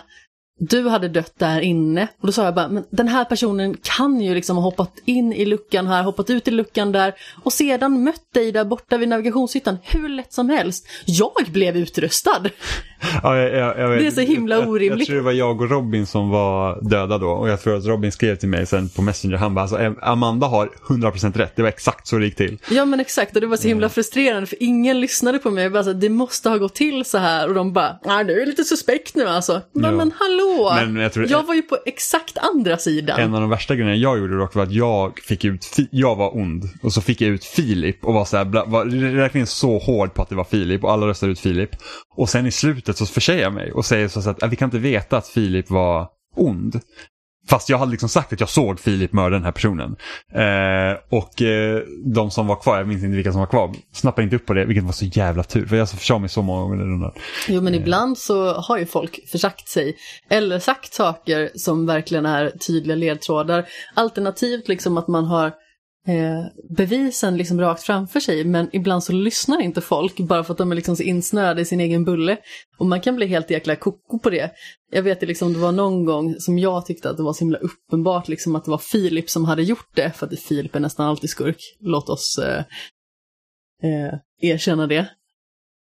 [0.59, 2.07] du hade dött där inne.
[2.21, 5.33] Och då sa jag bara, men den här personen kan ju liksom ha hoppat in
[5.33, 9.09] i luckan här, hoppat ut i luckan där och sedan mött dig där borta vid
[9.09, 10.87] navigationshyttan hur lätt som helst.
[11.05, 12.43] Jag blev utrustad!
[13.23, 13.99] Ja, jag, jag, jag.
[13.99, 14.89] Det är så himla orimligt.
[14.89, 17.77] Jag, jag, tror det var jag och Robin som var döda då och jag tror
[17.77, 21.55] att Robin skrev till mig sen på Messenger, han bara alltså, Amanda har 100% rätt,
[21.55, 22.57] det var exakt så det gick till.
[22.69, 25.63] Ja men exakt och det var så himla frustrerande för ingen lyssnade på mig.
[25.63, 28.41] Jag bara så, det måste ha gått till så här och de bara, nej du
[28.41, 29.61] är lite suspekt nu alltså.
[29.73, 29.91] Men, ja.
[29.91, 30.46] men hallå!
[30.75, 33.19] Men jag, tror, jag var ju på exakt andra sidan.
[33.19, 36.37] En av de värsta grejerna jag gjorde dock var att jag fick ut, jag var
[36.37, 40.13] ond och så fick jag ut Filip och var så här, var verkligen så hård
[40.13, 41.69] på att det var Filip och alla röstade ut Filip.
[42.15, 44.79] Och sen i slutet så försäger jag mig och säger så att vi kan inte
[44.79, 46.79] veta att Filip var ond.
[47.49, 49.95] Fast jag hade liksom sagt att jag såg Filip mörda den här personen.
[50.33, 54.23] Eh, och eh, de som var kvar, jag minns inte vilka som var kvar, snappade
[54.23, 55.65] inte upp på det, vilket var så jävla tur.
[55.65, 57.11] För jag försade mig så många gånger den rundan.
[57.47, 57.81] Jo men eh.
[57.81, 59.95] ibland så har ju folk försagt sig.
[60.29, 63.65] Eller sagt saker som verkligen är tydliga ledtrådar.
[63.93, 65.51] Alternativt liksom att man har
[66.07, 70.57] Eh, bevisen liksom rakt framför sig men ibland så lyssnar inte folk bara för att
[70.57, 72.37] de är liksom så insnöade i sin egen bulle.
[72.77, 74.51] Och man kan bli helt jäkla koko på det.
[74.91, 77.39] Jag vet att liksom, det var någon gång som jag tyckte att det var så
[77.39, 80.79] himla uppenbart liksom att det var Filip som hade gjort det, för att Filip är
[80.79, 81.77] nästan alltid skurk.
[81.79, 82.63] Låt oss eh,
[83.83, 85.09] eh, erkänna det.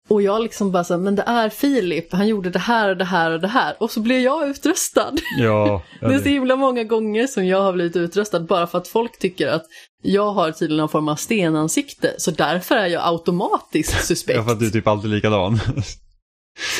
[0.09, 3.05] Och jag liksom bara så men det är Filip, han gjorde det här och det
[3.05, 3.77] här och det här.
[3.81, 5.13] Och så blev jag utröstad.
[5.39, 8.79] Ja, ja det är så himla många gånger som jag har blivit utröstad bara för
[8.79, 9.65] att folk tycker att
[10.03, 14.37] jag har tydligen någon form av stenansikte, så därför är jag automatiskt suspekt.
[14.37, 15.61] Ja, för att du är typ alltid likadan.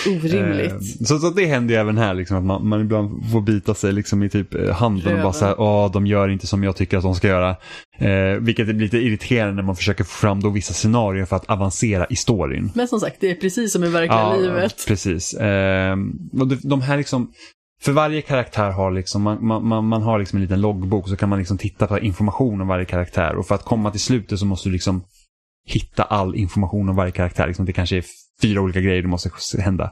[0.07, 0.73] Orimligt.
[0.73, 3.75] Eh, så, så det händer ju även här, liksom, att man, man ibland får bita
[3.75, 5.19] sig liksom, i typ eh, handen Röven.
[5.19, 7.57] och bara säga åh, de gör inte som jag tycker att de ska göra.
[7.99, 11.51] Eh, vilket blir lite irriterande när man försöker få fram då vissa scenarier för att
[11.51, 12.71] avancera i storyn.
[12.75, 14.85] Men som sagt, det är precis som i verkliga ja, livet.
[14.89, 15.35] Precis.
[15.35, 15.97] Eh,
[16.41, 17.33] och de, de här liksom,
[17.83, 21.29] för varje karaktär har liksom, man, man, man har liksom en liten loggbok så kan
[21.29, 24.47] man liksom titta på information om varje karaktär och för att komma till slutet så
[24.47, 25.05] måste du liksom
[25.67, 27.47] hitta all information om varje karaktär.
[27.47, 28.05] Liksom det kanske är
[28.43, 29.85] fyra olika grejer som måste hända.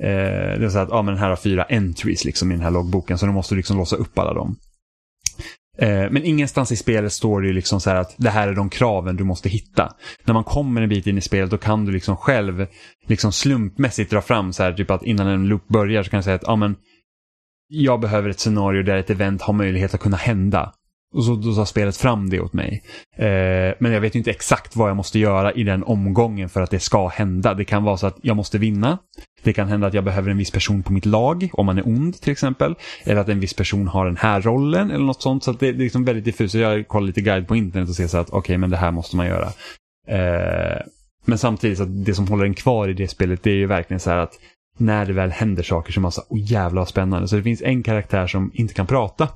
[0.00, 2.64] Eh, det är så att ah, men den här har fyra entries liksom, i den
[2.64, 4.56] här loggboken så du måste liksom låsa upp alla dem.
[5.78, 9.16] Eh, men ingenstans i spelet står det liksom så att det här är de kraven
[9.16, 9.94] du måste hitta.
[10.24, 12.66] När man kommer en bit in i spelet då kan du liksom själv
[13.06, 16.24] liksom slumpmässigt dra fram så här, typ att innan en loop börjar så kan du
[16.24, 16.76] säga att ah, men,
[17.68, 20.72] jag behöver ett scenario där ett event har möjlighet att kunna hända.
[21.14, 22.82] Och så då tar spelet fram det åt mig.
[23.16, 26.70] Eh, men jag vet inte exakt vad jag måste göra i den omgången för att
[26.70, 27.54] det ska hända.
[27.54, 28.98] Det kan vara så att jag måste vinna.
[29.42, 31.88] Det kan hända att jag behöver en viss person på mitt lag, om man är
[31.88, 32.74] ond till exempel.
[33.04, 35.44] Eller att en viss person har den här rollen eller något sånt.
[35.44, 36.54] Så det, det är liksom väldigt diffust.
[36.54, 38.90] Jag kollar lite guide på internet och ser så att okej, okay, men det här
[38.90, 39.46] måste man göra.
[40.08, 40.82] Eh,
[41.24, 43.66] men samtidigt, så att det som håller en kvar i det spelet, det är ju
[43.66, 44.38] verkligen så här att
[44.78, 47.28] när det väl händer saker som är så oh, jävla spännande.
[47.28, 49.28] Så det finns en karaktär som inte kan prata.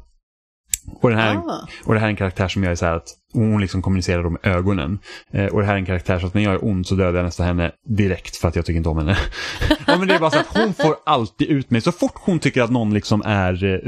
[1.00, 1.68] Och, den här, ah.
[1.84, 4.30] och det här är en karaktär som jag är så här att hon liksom kommunicerar
[4.30, 4.98] med ögonen.
[5.32, 7.18] Eh, och det här är en karaktär så att när jag är ond så dödar
[7.18, 9.16] jag nästan henne direkt för att jag tycker inte om henne.
[9.86, 11.80] ja, men det är bara så att hon får alltid ut mig.
[11.80, 13.78] Så fort hon tycker att någon liksom är eh,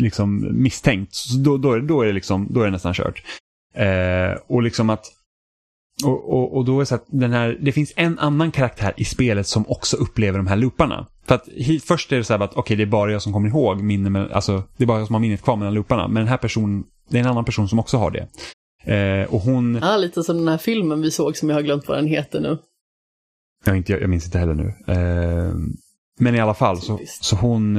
[0.00, 3.22] liksom misstänkt, då, då, då, är det liksom, då är det nästan kört.
[3.74, 5.06] Eh, och liksom att
[6.04, 8.94] och, och, och, då är det så att den här, det finns en annan karaktär
[8.96, 11.06] i spelet som också upplever de här looparna.
[11.26, 11.48] För att
[11.84, 13.82] först är det så här att okej, okay, det är bara jag som kommer ihåg
[13.82, 16.08] minne med, alltså det är bara jag som har minnet kvar mellan looparna.
[16.08, 18.28] Men den här personen, det är en annan person som också har det.
[18.94, 19.78] Eh, och hon...
[19.82, 22.40] Ja, lite som den här filmen vi såg som jag har glömt vad den heter
[22.40, 22.58] nu.
[23.64, 24.74] Jag, inte, jag, minns inte heller nu.
[24.86, 25.54] Eh,
[26.18, 27.76] men i alla fall, så, så hon...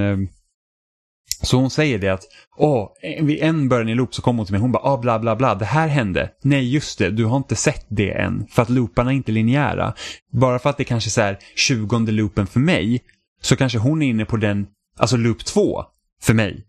[1.42, 2.24] Så hon säger det att,
[2.58, 2.90] åh,
[3.22, 5.36] vid en början i loop så kommer hon till mig, hon bara, ah, bla bla
[5.36, 6.30] bla, det här hände.
[6.42, 9.94] Nej, just det, du har inte sett det än, för att looparna är inte linjära.
[10.32, 13.02] Bara för att det kanske är så här, tjugonde loopen för mig,
[13.42, 14.68] så kanske hon är inne på den,
[14.98, 15.84] alltså loop två,
[16.22, 16.66] för mig.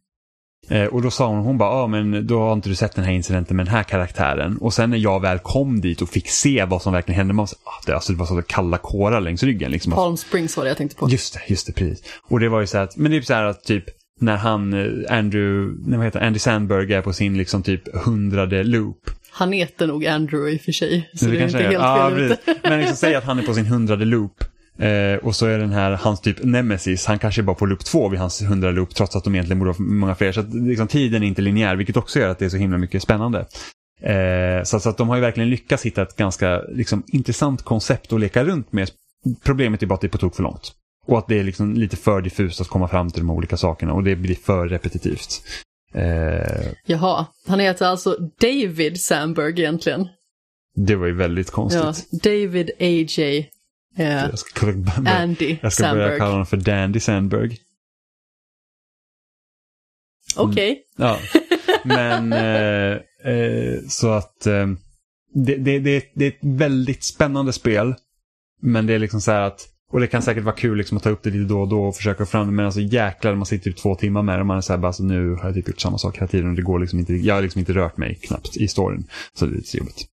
[0.69, 2.95] Eh, och då sa hon, hon bara, ja ah, men då har inte du sett
[2.95, 4.57] den här incidenten med den här karaktären.
[4.57, 7.47] Och sen när jag väl kom dit och fick se vad som verkligen hände, man
[7.47, 9.71] så, ah, det, alltså, det var så kalla kårar längs ryggen.
[9.71, 9.93] Liksom.
[9.93, 11.09] Palm Springs var det jag tänkte på.
[11.09, 12.03] Just det, just det, precis.
[12.29, 13.85] Och det var ju så här att, men det är så här att typ,
[14.21, 18.63] när han, eh, Andrew, nej, vad heter Andy Sandberg är på sin liksom typ hundrade
[18.63, 19.11] loop.
[19.31, 22.11] Han heter nog Andrew i och för sig, så det, det är inte helt ja,
[22.17, 24.45] fel Men liksom säg att han är på sin hundrade loop.
[24.79, 27.85] Eh, och så är den här, hans typ nemesis, han kanske är bara på loop
[27.85, 30.33] två vid hans hundra loop trots att de egentligen borde ha många fler.
[30.33, 32.79] Så att, liksom, tiden är inte linjär, vilket också gör att det är så himla
[32.79, 33.47] mycket spännande.
[34.03, 38.13] Eh, så, så, att de har ju verkligen lyckats hitta ett ganska liksom, intressant koncept
[38.13, 38.91] att leka runt med.
[39.45, 40.73] Problemet är bara att det är på tok för långt.
[41.07, 43.93] Och att det är liksom lite för diffust att komma fram till de olika sakerna
[43.93, 45.43] och det blir för repetitivt.
[45.95, 46.73] Eh...
[46.87, 50.09] Jaha, han heter alltså David Sandberg egentligen.
[50.75, 52.09] Det var ju väldigt konstigt.
[52.11, 53.51] Ja, David A.J.
[53.97, 57.57] Eh, jag ska, börja, Andy Jag ska börja kalla honom för Dandy Sandberg.
[60.37, 60.83] Okej.
[60.97, 61.19] Ja.
[61.85, 62.93] Men eh,
[63.33, 64.67] eh, så att eh,
[65.35, 67.95] det, det, det, det är ett väldigt spännande spel.
[68.63, 71.03] Men det är liksom så här att, och det kan säkert vara kul liksom att
[71.03, 72.53] ta upp det lite då och då och försöka få fram det.
[72.53, 74.79] Men alltså jäklar, man sitter typ två timmar med det och man är så här
[74.79, 76.99] bara, alltså, nu har jag typ gjort samma sak hela tiden och det går liksom
[76.99, 79.05] inte, jag har liksom inte rört mig knappt i storyn.
[79.39, 80.07] Så det är lite jobbigt.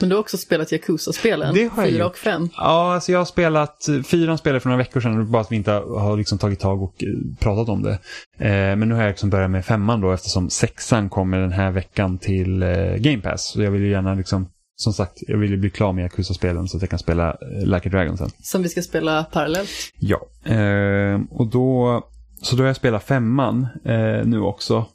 [0.00, 2.10] Men du har också spelat Yakuza-spelen, Det har jag 4 gjort.
[2.12, 2.48] och 5.
[2.56, 5.70] Ja, alltså jag har spelat, fyran spelade för några veckor sedan, bara att vi inte
[5.72, 7.08] har liksom tagit tag och eh,
[7.40, 7.92] pratat om det.
[8.38, 11.70] Eh, men nu har jag liksom börjat med femman då eftersom sexan kommer den här
[11.70, 13.44] veckan till eh, Game Pass.
[13.52, 14.46] Så jag vill ju gärna liksom,
[14.80, 17.66] som sagt, jag vill ju bli klar med Yakuza-spelen så att jag kan spela eh,
[17.66, 18.30] Like a Dragon sen.
[18.42, 19.70] Som vi ska spela parallellt.
[19.98, 20.20] Ja.
[20.44, 22.02] Eh, och då,
[22.42, 24.86] så då har jag spelat femman eh, nu också.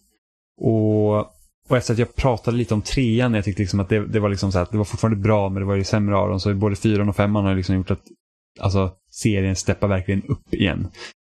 [0.62, 1.18] Och,
[1.70, 4.30] och efter att jag pratade lite om trean, jag tyckte liksom att det, det var
[4.30, 6.40] liksom så här, att det var fortfarande bra, men det var ju sämre av dem.
[6.40, 8.04] Så både fyran och femman har liksom gjort att
[8.60, 10.88] alltså, serien steppar verkligen upp igen.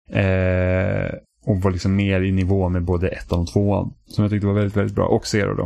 [0.10, 1.14] Eh,
[1.46, 3.94] och var liksom mer i nivå med både ettan och tvåan.
[4.08, 5.06] Som jag tyckte var väldigt, väldigt bra.
[5.06, 5.64] Och Zero då.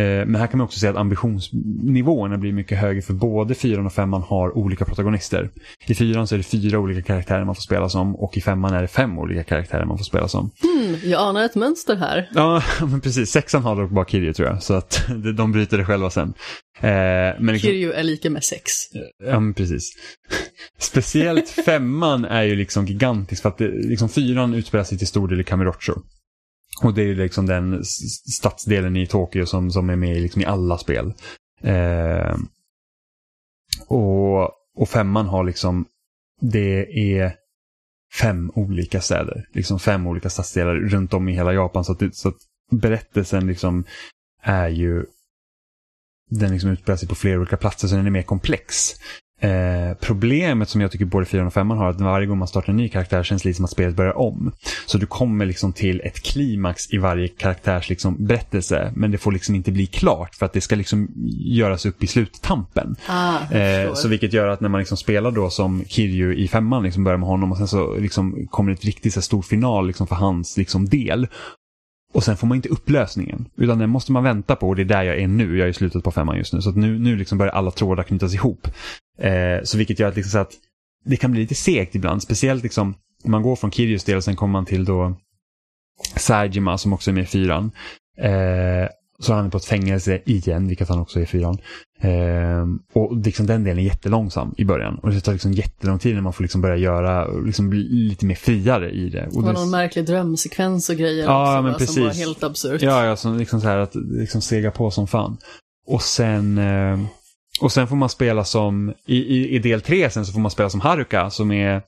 [0.00, 3.86] Eh, men här kan man också säga att ambitionsnivåerna blir mycket högre för både fyran
[3.86, 5.50] och femman har olika protagonister.
[5.86, 8.74] I fyran så är det fyra olika karaktärer man får spela som och i femman
[8.74, 10.50] är det fem olika karaktärer man får spela som.
[10.62, 12.30] Hmm, jag anar ett mönster här.
[12.34, 13.30] Ja, men precis.
[13.30, 15.06] Sexan har dock bara Kirju tror jag, så att
[15.36, 16.34] de bryter det själva sen.
[16.80, 16.90] Eh,
[17.38, 18.72] men liksom, Kiryu är lika med sex.
[19.24, 19.92] Ja, men precis.
[20.78, 25.28] Speciellt femman är ju liksom gigantisk för att det, liksom fyran utspelar sig till stor
[25.28, 25.92] del i Kamurocho.
[26.82, 27.84] Och det är ju liksom den
[28.38, 31.14] stadsdelen i Tokyo som, som är med i liksom i alla spel.
[31.60, 32.36] Eh,
[33.86, 34.42] och,
[34.76, 35.84] och femman har liksom,
[36.40, 37.34] det är
[38.20, 39.48] fem olika städer.
[39.52, 41.84] Liksom fem olika stadsdelar runt om i hela Japan.
[41.84, 42.38] Så att, så att
[42.70, 43.84] berättelsen liksom
[44.42, 45.06] är ju
[46.30, 48.94] den liksom utspelar sig på flera olika platser så den är mer komplex.
[49.40, 52.70] Eh, problemet som jag tycker både 4 och 5 har att varje gång man startar
[52.70, 54.52] en ny karaktär känns det lite som att spelet börjar om.
[54.86, 59.32] Så du kommer liksom till ett klimax i varje karaktärs liksom berättelse men det får
[59.32, 61.08] liksom inte bli klart för att det ska liksom
[61.38, 62.96] göras upp i sluttampen.
[63.08, 66.82] Ah, Eh, så vilket gör att när man liksom spelar då som Kirju i femman,
[66.82, 69.86] liksom börjar med honom och sen så liksom kommer det ett riktigt så stor final
[69.86, 71.26] liksom för hans liksom del.
[72.14, 74.86] Och sen får man inte upplösningen, utan den måste man vänta på och det är
[74.86, 75.58] där jag är nu.
[75.58, 76.62] Jag är i slutet på femman just nu.
[76.62, 78.68] Så nu, nu liksom börjar alla trådar knytas ihop.
[79.18, 80.52] Eh, så vilket gör att, liksom att
[81.04, 82.22] det kan bli lite segt ibland.
[82.22, 82.94] Speciellt liksom,
[83.24, 85.16] om man går från Kiryus del och sen kommer man till då
[86.16, 87.70] Sajima som också är med i fyran.
[88.18, 88.88] Eh,
[89.18, 91.58] så är han på ett fängelse igen, vilket han också är i fyran.
[92.00, 94.98] Eh, och liksom den delen är jättelångsam i början.
[94.98, 98.26] Och det tar liksom jättelång tid när man får liksom börja göra, liksom bli lite
[98.26, 99.20] mer friare i det.
[99.20, 102.08] Det Och var det någon märklig drömsekvens och grejer Ja, också, men va, som var
[102.08, 102.24] precis.
[102.24, 102.82] helt absurt.
[102.82, 105.36] Ja, ja som liksom så här att liksom sega på som fan.
[105.86, 106.98] Och sen, eh,
[107.60, 110.50] och sen får man spela som, i, i, i del tre sen så får man
[110.50, 111.82] spela som Haruka som är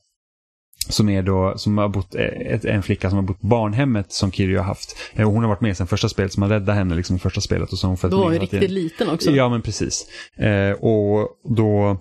[0.89, 4.13] som är då, som har bott, eh, ett, en flicka som har bott på barnhemmet
[4.13, 4.97] som Kiryu har haft.
[5.15, 7.19] Eh, Och hon har varit med sen första spelet, som har räddat henne liksom i
[7.19, 7.73] första spelet.
[7.73, 8.75] Och så har hon följt Då var hon riktigt tiden.
[8.75, 9.31] liten också.
[9.31, 10.07] Ja, men precis.
[10.37, 11.99] Eh, och då...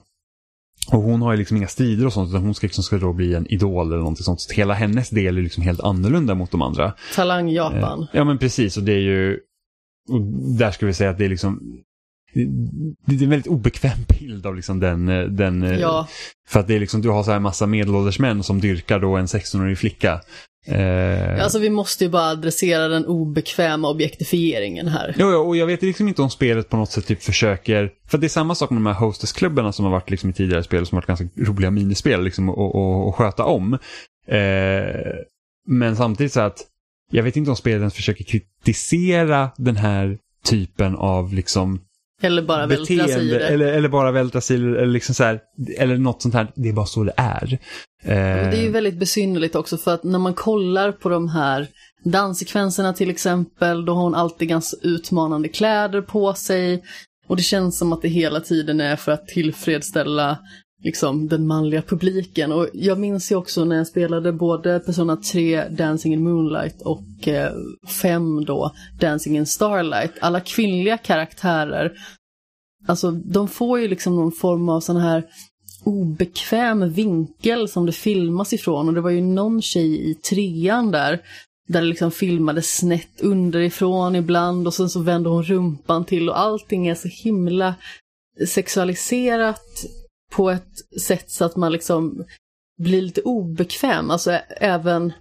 [0.91, 3.13] Och hon har ju liksom inga strider och sånt, utan hon ska, liksom, ska då
[3.13, 4.41] bli en idol eller någonting sånt.
[4.41, 6.93] Så hela hennes del är liksom helt annorlunda mot de andra.
[7.15, 7.99] Talang Japan.
[8.01, 9.39] Eh, Ja men precis och det är ju,
[10.57, 11.59] där ska vi säga att det är liksom,
[13.05, 16.07] det är en väldigt obekväm bild av liksom den, eh, den eh, Ja,
[16.47, 19.15] för att det är liksom, du har så här massa medelålders män som dyrkar då
[19.15, 20.21] en 16-årig flicka.
[20.67, 25.15] Eh, alltså vi måste ju bara adressera den obekväma objektifieringen här.
[25.17, 28.17] Jo, jo, och jag vet liksom inte om spelet på något sätt typ försöker, för
[28.17, 30.85] det är samma sak med de här hostessklubbarna som har varit liksom i tidigare spel
[30.85, 33.73] som har varit ganska roliga minispel liksom att och, och, och sköta om.
[34.27, 35.15] Eh,
[35.67, 36.57] men samtidigt så att
[37.11, 41.79] jag vet inte om spelet ens försöker kritisera den här typen av liksom
[42.25, 43.47] Eller bara vältra sig i beteende det.
[43.47, 45.39] eller, eller bara vältra sig eller, eller liksom så här,
[45.77, 47.53] eller något sånt här, det är bara så det är.
[48.03, 51.29] Eh, Men det är ju väldigt besynnerligt också för att när man kollar på de
[51.29, 51.67] här
[52.03, 56.83] danssekvenserna till exempel, då har hon alltid ganska utmanande kläder på sig.
[57.27, 60.37] Och det känns som att det hela tiden är för att tillfredsställa
[60.85, 62.51] liksom den manliga publiken.
[62.51, 67.27] Och jag minns ju också när jag spelade både Persona 3 Dancing in Moonlight och
[67.27, 67.53] eh,
[68.01, 70.11] 5 då Dancing in Starlight.
[70.21, 71.91] Alla kvinnliga karaktärer,
[72.87, 75.23] alltså de får ju liksom någon form av sån här
[75.83, 81.19] obekväm vinkel som det filmas ifrån och det var ju någon tjej i trean där
[81.67, 86.39] där det liksom filmades snett underifrån ibland och sen så vände hon rumpan till och
[86.39, 87.75] allting är så himla
[88.47, 89.85] sexualiserat
[90.35, 92.23] på ett sätt så att man liksom
[92.77, 95.13] blir lite obekväm, alltså även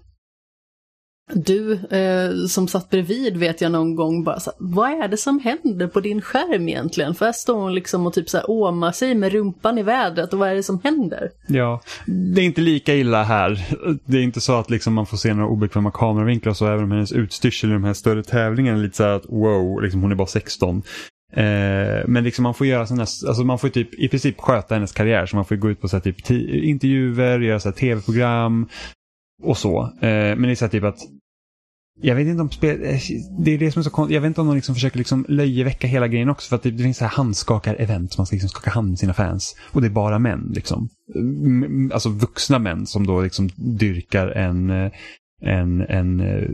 [1.34, 5.16] Du eh, som satt bredvid vet jag någon gång bara så här, vad är det
[5.16, 7.14] som händer på din skärm egentligen?
[7.14, 10.32] För här står hon liksom och typ så här åmar sig med rumpan i vädret
[10.32, 11.30] och vad är det som händer?
[11.46, 13.66] Ja, det är inte lika illa här.
[14.04, 16.90] Det är inte så att liksom man får se några obekväma kameravinklar så, även om
[16.90, 20.12] hennes utstyrsel i de här större tävlingarna är lite så här att wow, liksom hon
[20.12, 20.82] är bara 16.
[21.36, 24.92] Eh, men liksom man får göra sådana, alltså man får typ i princip sköta hennes
[24.92, 25.26] karriär.
[25.26, 28.68] Så man får gå ut på så här typ intervjuer, göra så här tv-program,
[29.42, 29.82] och så.
[29.82, 30.98] Eh, men det är så typ att
[32.00, 33.00] jag vet inte om spel, eh,
[33.38, 34.14] det är det som är så konstigt.
[34.14, 36.48] Jag vet inte om de liksom försöker liksom löjeväcka hela grejen också.
[36.48, 38.18] För att det, det finns så här handskakar-event.
[38.18, 39.56] Man ska liksom skaka hand med sina fans.
[39.72, 40.52] Och det är bara män.
[40.54, 40.88] Liksom.
[41.92, 44.92] Alltså vuxna män som då liksom dyrkar en, eh,
[45.42, 46.48] en, en eh,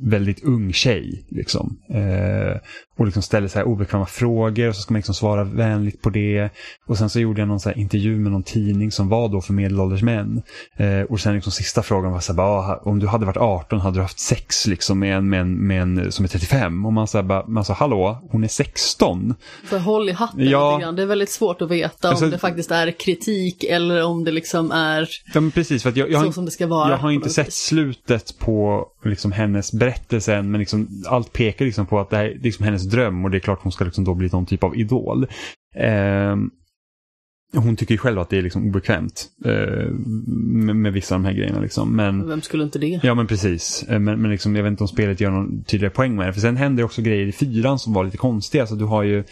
[0.00, 1.26] väldigt ung tjej.
[1.28, 1.78] Liksom.
[1.90, 2.56] Eh,
[2.98, 6.10] och liksom ställer så här obekväma frågor och så ska man liksom svara vänligt på
[6.10, 6.50] det.
[6.86, 9.52] Och sen så gjorde jag någon så intervju med någon tidning som var då för
[9.52, 10.42] medelålders män.
[10.76, 13.80] Eh, och sen liksom sista frågan var så här, bara, om du hade varit 18
[13.80, 16.86] hade du haft sex liksom med en, med en, med en som är 35?
[16.86, 19.34] Och man sa, bara, man sa hallå, hon är 16.
[19.70, 20.72] Så håll i hatten ja.
[20.72, 20.96] lite grann.
[20.96, 24.30] Det är väldigt svårt att veta alltså, om det faktiskt är kritik eller om det
[24.30, 26.90] liksom är ja, precis, för jag, jag, så som det ska vara.
[26.90, 31.86] Jag har inte sett slutet på liksom hennes berättelse än, men liksom, allt pekar liksom
[31.86, 34.04] på att det här är liksom hennes dröm och det är klart hon ska liksom
[34.04, 35.26] då bli någon typ av idol.
[35.76, 36.36] Eh,
[37.52, 39.90] hon tycker ju själv att det är liksom obekvämt eh,
[40.36, 41.60] med, med, vissa av de här grejerna.
[41.60, 41.96] Liksom.
[41.96, 43.00] Men, Vem skulle inte det?
[43.02, 43.84] Ja men precis.
[43.88, 46.32] Eh, men, men liksom, jag vet inte om spelet gör någon tydligare poäng med det.
[46.32, 48.66] För sen händer också grejer i fyran som var lite konstiga.
[48.66, 49.24] Så du har ju,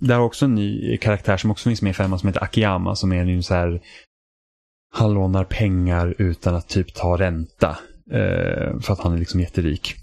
[0.00, 2.94] där har också en ny karaktär som också finns med i femman som heter Akiyama
[2.96, 3.80] som är en så här
[4.90, 7.78] han lånar pengar utan att typ ta ränta.
[8.10, 9.94] Eh, för att han är liksom jätterik.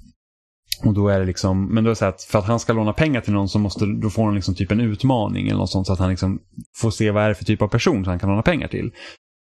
[0.83, 2.73] Och då är det liksom, men då är det så att för att han ska
[2.73, 5.69] låna pengar till någon så måste, då får han liksom typ en utmaning eller något
[5.69, 6.39] sånt så att han liksom
[6.75, 8.91] får se vad det är för typ av person som han kan låna pengar till.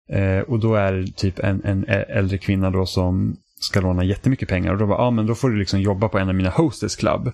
[0.10, 4.50] Eh, och då är det typ en, en äldre kvinna då som ska låna jättemycket
[4.50, 6.36] pengar och då bara, ja ah, men då får du liksom jobba på en av
[6.36, 7.32] mina hostess club.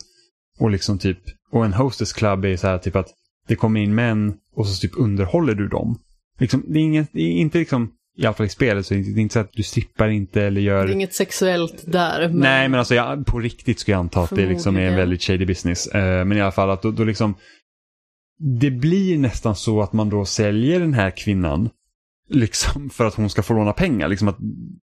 [0.59, 1.19] Och liksom typ,
[1.51, 3.07] och en hostess club är så här typ att
[3.47, 5.99] det kommer in män och så typ underhåller du dem.
[6.39, 9.15] Liksom, det, är inget, det är inte liksom i alla fall i spelet så är
[9.15, 10.85] det inte så att du strippar inte eller gör...
[10.85, 12.27] Det är inget sexuellt där.
[12.27, 12.37] Men...
[12.37, 15.21] Nej, men alltså jag, på riktigt ska jag anta att det liksom är en väldigt
[15.21, 15.87] shady business.
[15.95, 17.35] Uh, men i alla fall att då, då liksom...
[18.59, 21.69] Det blir nästan så att man då säljer den här kvinnan
[22.29, 24.07] liksom för att hon ska få låna pengar.
[24.07, 24.37] Liksom att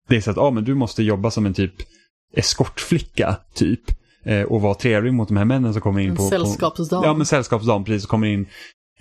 [0.07, 1.73] det är så att ah, men du måste jobba som en typ
[2.33, 3.81] eskortflicka, typ.
[4.25, 6.23] Eh, och vara trevlig mot de här männen som kommer in en på...
[6.23, 7.01] Sällskapsdam.
[7.01, 8.05] På, ja, men sällskapsdam, precis.
[8.05, 8.47] Kommer in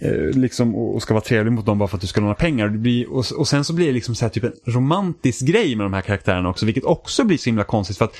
[0.00, 2.66] Eh, liksom, och ska vara trevlig mot dem bara för att du ska låna pengar.
[2.66, 5.76] Och, blir, och, och sen så blir det liksom så här typ en romantisk grej
[5.76, 8.14] med de här karaktärerna också, vilket också blir så himla konstigt för att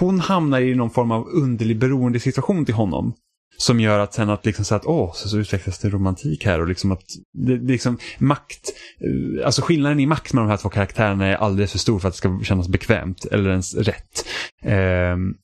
[0.00, 3.14] hon hamnar i någon form av underlig beroendesituation till honom.
[3.56, 6.60] Som gör att sen att liksom så att åh, så, så utvecklas det romantik här
[6.60, 10.56] och liksom att det, det liksom makt, eh, alltså skillnaden i makt med de här
[10.56, 14.26] två karaktärerna är alldeles för stor för att det ska kännas bekvämt eller ens rätt.
[14.64, 15.34] Um,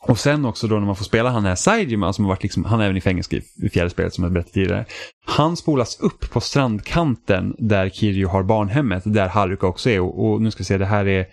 [0.00, 2.64] och sen också då när man får spela han här Saijima som har varit liksom,
[2.64, 4.84] han är även i fängelse i fjärde spelet som jag berättade tidigare.
[5.26, 10.00] Han spolas upp på strandkanten där Kirjo har barnhemmet, där Haruka också är.
[10.00, 11.26] Och, och nu ska vi se, det här är,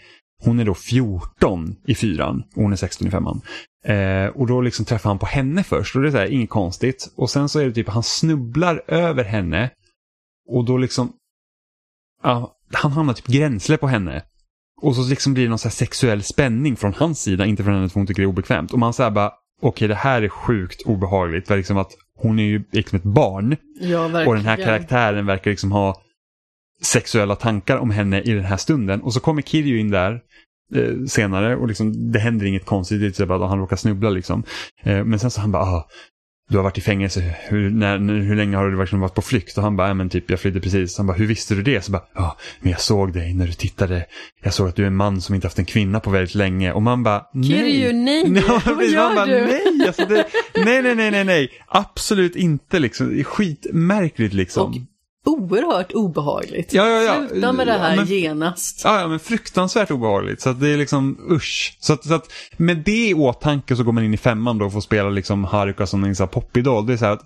[0.43, 3.41] hon är då 14 i fyran och hon är 16 i femman.
[3.86, 6.49] Eh, och då liksom träffar han på henne först och det är så här, inget
[6.49, 7.13] konstigt.
[7.16, 9.70] Och sen så är det typ, han snubblar över henne
[10.49, 11.13] och då liksom,
[12.24, 14.24] ja, han hamnar typ gränsle på henne.
[14.82, 17.89] Och så liksom blir det någon så sexuell spänning från hans sida, inte från henne
[17.89, 18.73] för hon tycker det är obekvämt.
[18.73, 21.47] Och man säger bara, okej okay, det här är sjukt obehagligt.
[21.47, 23.55] För liksom att hon är ju liksom ett barn.
[23.80, 26.01] Ja, och den här karaktären verkar liksom ha
[26.82, 29.01] sexuella tankar om henne i den här stunden.
[29.01, 30.21] Och så kommer Kirju in där
[30.76, 34.09] eh, senare och liksom, det händer inget konstigt, det är typ att han råkar snubbla
[34.09, 34.43] liksom.
[34.84, 35.88] Eh, men sen så han bara, ah,
[36.50, 39.58] du har varit i fängelse, hur, när, hur länge har du verkligen varit på flykt?
[39.58, 40.98] Och han bara, ja men typ jag flydde precis.
[40.98, 41.82] Han bara, hur visste du det?
[41.82, 44.06] Så bara, ja, men jag såg dig när du tittade.
[44.43, 46.74] Jag såg att du är en man som inte haft en kvinna på väldigt länge.
[46.74, 47.50] Och man bara, nej.
[47.50, 49.46] Kirju, nej, ja, vad gör bara, du?
[49.46, 50.28] Nej, alltså det,
[50.66, 53.24] nej, nej, nej, nej, nej, absolut inte liksom.
[53.24, 54.70] Skitmärkligt liksom.
[54.70, 54.76] Och
[55.26, 56.73] oerhört obehagligt.
[56.73, 57.28] Ja, ja, ja.
[57.30, 58.82] Sluta med det här men, genast.
[58.84, 60.41] Ja, ja, men fruktansvärt obehagligt.
[60.41, 61.78] Så att det är liksom usch.
[61.80, 64.65] Så att, så att med det i åtanke så går man in i femman då
[64.65, 66.86] och får spela liksom Haruka som en popidol.
[66.86, 67.26] Det är så här att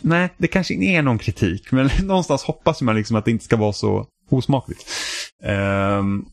[0.00, 3.44] nej, det kanske inte är någon kritik, men någonstans hoppas man liksom att det inte
[3.44, 4.86] ska vara så osmakligt.
[5.98, 6.26] Um,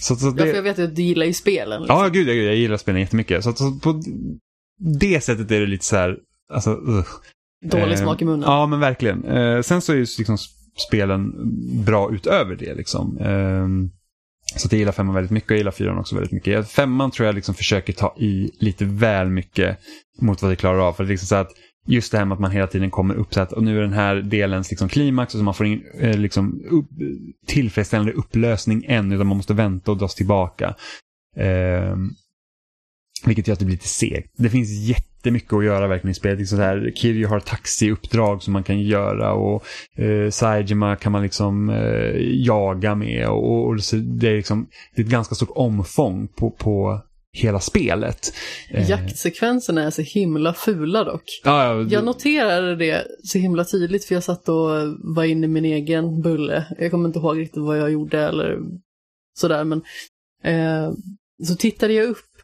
[0.00, 0.46] så, så det...
[0.46, 1.82] Ja, jag vet att du gillar ju spelen.
[1.82, 1.98] Liksom.
[1.98, 3.44] Ja, gud, jag, jag gillar spelen jättemycket.
[3.44, 4.02] Så, så på
[4.78, 6.16] det sättet är det lite så här,
[6.52, 7.04] alltså, uh.
[7.70, 8.42] Dålig eh, smak i munnen.
[8.42, 9.24] Ja, men verkligen.
[9.24, 10.38] Eh, sen så är ju liksom
[10.88, 11.32] spelen
[11.84, 12.74] bra utöver det.
[12.74, 13.18] Liksom.
[13.18, 13.66] Eh,
[14.56, 16.68] så jag gillar femman väldigt mycket och jag gillar fyran också väldigt mycket.
[16.68, 19.78] Femman tror jag liksom försöker ta i lite väl mycket
[20.20, 20.92] mot vad det klarar av.
[20.92, 21.50] För det är liksom så att
[21.86, 23.82] just det här med att man hela tiden kommer upp så att och nu är
[23.82, 26.86] den här delens liksom klimax och så man får ingen eh, liksom, upp,
[27.46, 30.74] tillfredsställande upplösning än utan man måste vänta och dras tillbaka.
[31.36, 31.96] Eh,
[33.24, 34.32] vilket gör att det blir lite segt.
[34.36, 34.70] Det finns
[35.26, 36.38] jättemycket att göra verkligen i spelet.
[36.38, 39.64] Liksom så här, Kiryu har taxiuppdrag som man kan göra och
[39.96, 43.28] eh, Saejima kan man liksom eh, jaga med.
[43.28, 47.00] Och, och det, är liksom, det är ett ganska stort omfång på, på
[47.32, 48.32] hela spelet.
[48.70, 51.40] Eh, Jaktsekvenserna är så himla fula dock.
[51.44, 51.94] Ja, ja, du...
[51.94, 54.70] Jag noterade det så himla tydligt för jag satt och
[55.16, 56.66] var inne i min egen bulle.
[56.78, 58.58] Jag kommer inte ihåg riktigt vad jag gjorde eller
[59.38, 59.82] sådär men
[60.44, 60.92] eh,
[61.44, 62.35] så tittade jag upp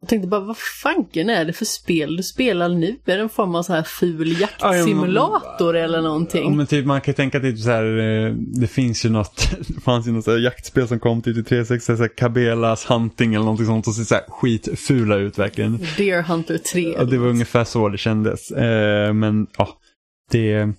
[0.00, 2.96] jag tänkte bara, vad fanken är det för spel du spelar nu?
[3.04, 6.44] Är det en form av så här ful jaktsimulator ja, eller någonting?
[6.44, 9.50] Ja, men typ man kan ju tänka typ så här, eh, det finns ju något,
[9.68, 12.90] det fanns ju något så här jaktspel som kom typ till 360, så här Kabelas
[12.90, 15.78] Hunting eller någonting sånt och ser så här skitfula ut verkligen.
[15.96, 16.94] Deer Hunter 3.
[16.98, 18.50] Ja, det var ungefär så det kändes.
[18.50, 19.68] Eh, men ja,
[20.30, 20.72] det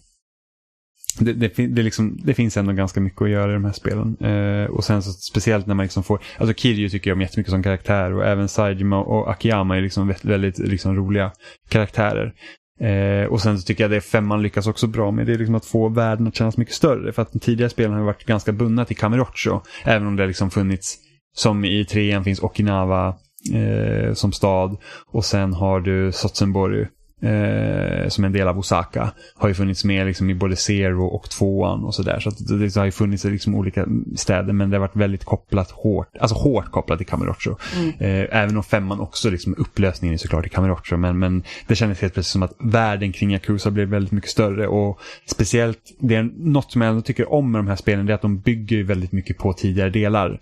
[1.20, 4.18] det, det, det, liksom, det, finns ändå ganska mycket att göra i de här spelen.
[4.20, 7.52] Eh, och sen så speciellt när man liksom får, alltså Kiryu tycker jag om jättemycket
[7.52, 11.32] som karaktär och även Saijima och Akiyama är liksom väldigt, liksom roliga
[11.70, 12.34] karaktärer.
[12.82, 15.56] Eh, och sen så tycker jag det femman lyckas också bra med, det är liksom
[15.56, 17.14] att få världen att kännas mycket större.
[17.14, 20.28] För att de tidigare spelen har varit ganska bundna till Kamurocho, även om det har
[20.28, 20.98] liksom funnits,
[21.36, 23.16] som i trean finns Okinawa
[23.54, 26.88] eh, som stad och sen har du Sotsenborg
[27.22, 31.30] eh, som en del av Osaka har ju funnits med liksom i både Zero och
[31.30, 32.20] tvåan och sådär.
[32.20, 35.26] Så, att det, det har ju funnits liksom olika städer men det har varit väldigt
[35.26, 37.56] kopplat hårt, alltså hårt kopplat till Kamurocho.
[37.76, 37.90] Mm.
[37.90, 42.02] Eh, även om femman också, liksom, upplösningen är såklart i Kamurocho men, men det kändes
[42.02, 46.24] helt plötsligt som att världen kring Yakuza blev väldigt mycket större och speciellt, det är
[46.38, 48.84] något som jag ändå tycker om med de här spelen det är att de bygger
[48.84, 50.40] väldigt mycket på tidigare delar.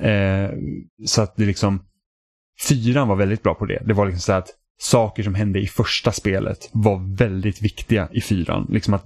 [0.00, 0.50] Eh,
[1.06, 1.82] så att det liksom,
[2.68, 3.82] fyran var väldigt bra på det.
[3.86, 4.48] Det var liksom så att
[4.78, 8.66] saker som hände i första spelet var väldigt viktiga i fyran.
[8.70, 9.04] Liksom att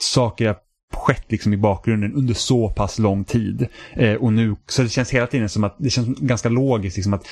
[0.00, 0.56] saker har
[0.92, 3.68] skett liksom i bakgrunden under så pass lång tid.
[3.92, 7.14] Eh, och nu, så det känns hela tiden som att det känns ganska logiskt liksom
[7.14, 7.26] att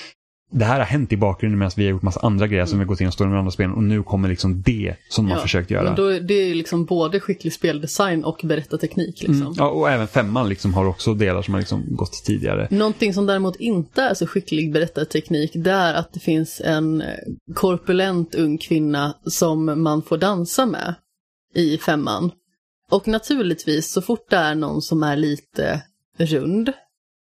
[0.51, 2.69] det här har hänt i bakgrunden medan vi har gjort massa andra grejer mm.
[2.69, 4.97] som vi har gått in och stått med andra spelen och nu kommer liksom det
[5.09, 5.95] som de ja, har försökt göra.
[5.95, 9.23] Då, det är liksom både skicklig speldesign och berättarteknik.
[9.23, 9.43] Liksom.
[9.43, 12.69] Mm, ja, och även femman liksom har också delar som har liksom gått tidigare.
[12.71, 17.03] Någonting som däremot inte är så skicklig berättarteknik det är att det finns en
[17.55, 20.95] korpulent ung kvinna som man får dansa med
[21.55, 22.31] i femman.
[22.91, 25.83] Och naturligtvis så fort det är någon som är lite
[26.19, 26.73] rund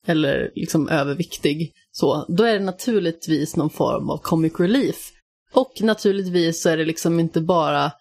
[0.06, 5.10] eller liksom överviktig så, då är det naturligtvis någon form av comic relief.
[5.52, 7.92] Och naturligtvis så är det liksom inte bara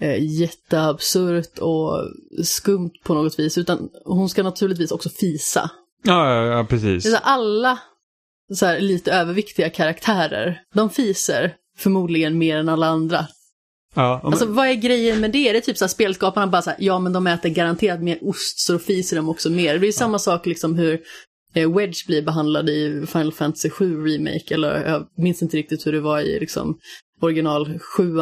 [0.00, 2.08] eh, jätteabsurt och
[2.44, 5.70] skumt på något vis, utan hon ska naturligtvis också fisa.
[6.02, 7.06] Ja, ja, ja precis.
[7.06, 7.78] Är alla
[8.54, 13.26] så här, lite överviktiga karaktärer, de fiser förmodligen mer än alla andra.
[13.94, 14.32] Ja, men...
[14.32, 15.48] Alltså vad är grejen med det?
[15.48, 18.18] Är det typ så här spelskaparna bara så här, ja men de äter garanterat mer
[18.22, 19.72] ost så då fiser de också mer.
[19.72, 19.92] Det är ju ja.
[19.92, 21.00] samma sak liksom hur
[21.54, 26.00] Wedge blir behandlad i Final Fantasy 7 Remake, eller jag minns inte riktigt hur det
[26.00, 26.78] var i liksom,
[27.20, 28.14] original 7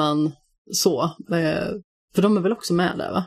[0.72, 1.04] så.
[1.30, 1.68] Eh,
[2.14, 3.24] för de är väl också med där va?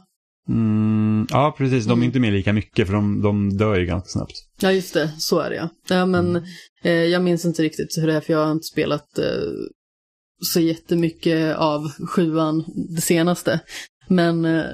[0.49, 1.85] Mm, ja, precis.
[1.85, 2.03] De är mm.
[2.03, 4.33] inte med lika mycket för de, de dör ju ganska snabbt.
[4.61, 5.11] Ja, just det.
[5.17, 5.69] Så är det ja.
[5.89, 6.43] ja men mm.
[6.83, 9.25] eh, jag minns inte riktigt hur det är för jag har inte spelat eh,
[10.53, 12.63] så jättemycket av sjuan
[12.95, 13.59] det senaste.
[14.07, 14.65] Men eh,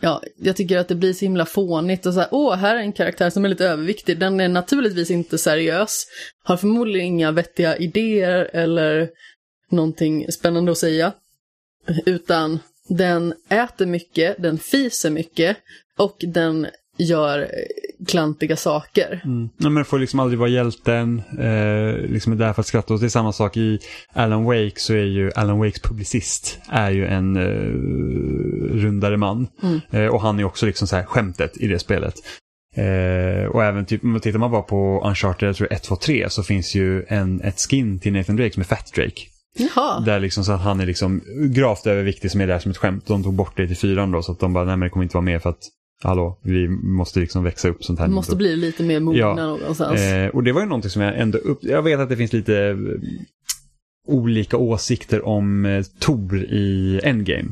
[0.00, 2.80] Ja, jag tycker att det blir så himla fånigt och så här, åh, här är
[2.80, 4.18] en karaktär som är lite överviktig.
[4.18, 6.06] Den är naturligtvis inte seriös,
[6.44, 9.10] har förmodligen inga vettiga idéer eller
[9.70, 11.12] någonting spännande att säga.
[12.06, 15.56] Utan den äter mycket, den fiser mycket
[15.98, 16.66] och den
[16.98, 17.50] gör
[18.06, 19.20] klantiga saker.
[19.24, 19.48] Mm.
[19.56, 23.00] Ja, men får liksom aldrig vara hjälten, eh, liksom är där för att skratta åt.
[23.00, 23.78] Det är samma sak i
[24.12, 27.72] Alan Wake så är ju Alan Wakes publicist är ju en eh,
[28.82, 29.46] rundare man.
[29.62, 29.80] Mm.
[29.90, 32.14] Eh, och han är också liksom så här skämtet i det spelet.
[32.76, 36.42] Eh, och även typ, tittar man bara på Uncharted jag tror 1, 2, 3 så
[36.42, 39.20] finns ju en, ett skin till Nathan Drake som är Fat Drake.
[39.58, 40.00] Jaha.
[40.00, 41.22] Där liksom så att han är liksom
[41.54, 43.06] gravt överviktig som är där som ett skämt.
[43.06, 45.04] De tog bort det till fyran då så att de bara, nej men det kommer
[45.04, 45.62] inte vara med för att
[46.02, 48.06] hallå, vi måste liksom växa upp sånt här.
[48.06, 49.34] Vi måste bli lite mer mogna ja.
[49.34, 50.00] någonstans.
[50.00, 51.58] Eh, och det var ju någonting som jag ändå upp...
[51.62, 52.76] Jag vet att det finns lite eh,
[54.08, 57.48] olika åsikter om eh, Tor i Endgame.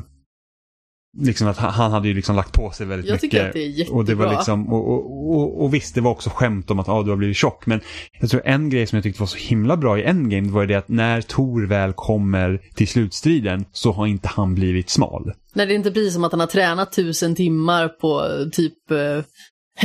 [1.19, 3.23] Liksom att han hade ju liksom lagt på sig väldigt jag mycket.
[3.23, 3.97] Jag tycker att det är jättebra.
[3.97, 6.89] Och, det var liksom, och, och, och, och, visst, det var också skämt om att
[6.89, 7.65] ah, du har blivit tjock.
[7.65, 7.81] Men
[8.19, 10.75] jag tror en grej som jag tyckte var så himla bra i Endgame var det
[10.75, 15.33] att när Tor väl kommer till slutstriden så har inte han blivit smal.
[15.53, 19.23] När det inte blir som att han har tränat tusen timmar på typ eh,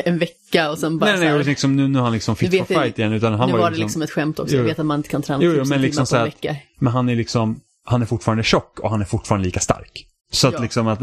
[0.05, 2.59] en vecka och sen bara Nej, nej, här, liksom, nu, nu har han liksom fit
[2.59, 3.12] for fight igen.
[3.12, 4.87] Utan han nu var, var det liksom, liksom ett skämt också, jo, jag vet att
[4.87, 6.57] man inte kan träna jo, tusen men liksom timmar på en vecka.
[6.78, 10.07] Men han är liksom, han är fortfarande tjock och han är fortfarande lika stark.
[10.35, 10.61] Så att Ja.
[10.61, 10.99] liksom att,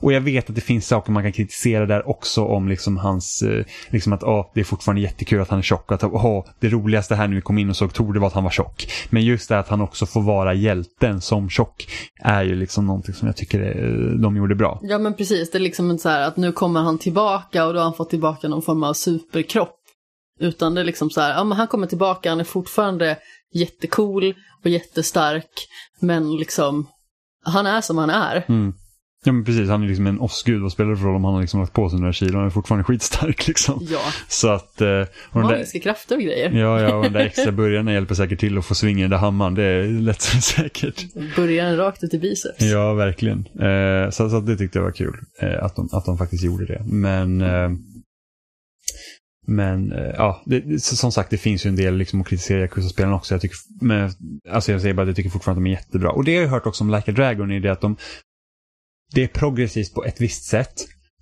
[0.00, 3.42] och jag vet att det finns saker man kan kritisera där också om liksom hans,
[3.42, 5.92] eh, liksom att åh, det är fortfarande jättekul att han är tjock.
[5.92, 8.32] Att åh, det roligaste här när vi kom in och såg Tor, det var att
[8.32, 8.86] han var tjock.
[9.10, 11.86] Men just det att han också får vara hjälten som tjock
[12.20, 14.80] är ju liksom någonting som jag tycker eh, de gjorde bra.
[14.82, 17.72] Ja men precis, det är liksom inte så här att nu kommer han tillbaka och
[17.72, 19.76] då har han fått tillbaka någon form av superkropp.
[20.40, 23.16] Utan det är liksom så här, ja men han kommer tillbaka, han är fortfarande
[23.54, 24.34] jättecool
[24.64, 25.50] och jättestark.
[26.00, 26.86] Men liksom,
[27.42, 28.44] han är som han är.
[28.48, 28.72] Mm.
[29.24, 30.62] Ja men precis, han är liksom en ossgud.
[30.62, 32.36] Vad spelar det för roll om han har liksom lagt på sig några kilo?
[32.38, 33.78] Han är fortfarande skitstark liksom.
[33.90, 34.80] Ja, Så att...
[34.80, 34.86] eh, Och
[35.32, 36.50] den där, magiska krafter och grejer.
[36.50, 39.10] ja, ja, och den där extra burgarna hjälper säkert till att få svingen i den
[39.10, 39.54] där hammaren.
[39.54, 41.04] Det är lätt så säkert.
[41.36, 42.60] Börjar den rakt ut i biceps.
[42.62, 43.38] Ja, verkligen.
[43.60, 45.16] Eh, så, så att det tyckte jag var kul.
[45.40, 46.82] Eh, att, de, att de faktiskt gjorde det.
[46.86, 47.40] Men...
[47.40, 47.70] Eh,
[49.50, 53.12] men eh, ja, det, som sagt det finns ju en del liksom, att kritisera Yakuza-spelen
[53.12, 53.34] också.
[53.34, 54.10] Jag, tycker, men,
[54.50, 56.10] alltså jag säger bara att jag tycker fortfarande att de är jättebra.
[56.10, 57.96] Och det har jag hört också om Like a Dragon, är det att de...
[59.14, 60.74] Det är progressivt på ett visst sätt.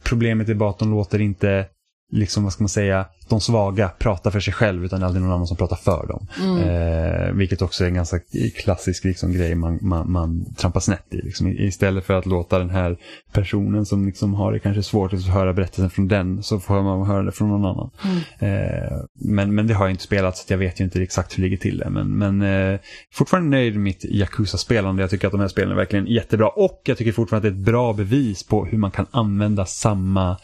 [0.03, 1.67] Problemet är bara att de låter inte,
[2.11, 5.23] liksom vad ska man säga, de svaga prata för sig själv utan det är aldrig
[5.23, 6.27] någon annan som pratar för dem.
[6.43, 6.59] Mm.
[6.59, 8.21] Eh, vilket också är en ganska
[8.57, 11.17] klassisk liksom, grej man, man, man trampar snett i.
[11.17, 11.49] Liksom.
[11.49, 12.97] Istället för att låta den här
[13.33, 17.07] personen som liksom har det kanske svårt att höra berättelsen från den så får man
[17.07, 17.91] höra det från någon annan.
[18.05, 18.55] Mm.
[18.55, 21.43] Eh, men, men det har jag inte spelat så jag vet ju inte exakt hur
[21.43, 21.79] det ligger till.
[21.79, 21.91] det.
[21.91, 22.81] Men, men eh,
[23.13, 25.03] fortfarande nöjd med mitt Yakuza-spelande.
[25.03, 26.49] Jag tycker att de här spelen är verkligen jättebra.
[26.49, 29.67] Och jag tycker fortfarande att det är ett bra bevis på hur man kan använda
[29.67, 30.37] samma,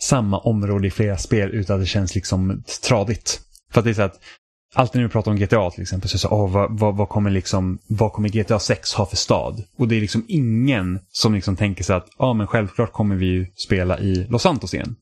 [0.00, 3.40] samma område i flera spel utan att det känns liksom tradigt.
[3.72, 4.20] För att det är så att
[4.74, 6.96] Alltid när vi pratar om GTA till exempel så är det så, oh, vad, vad,
[6.96, 9.62] vad, kommer liksom, vad kommer GTA 6 ha för stad?
[9.78, 13.26] Och det är liksom ingen som liksom tänker sig att, ja men självklart kommer vi
[13.26, 14.96] ju spela i Los Santos igen.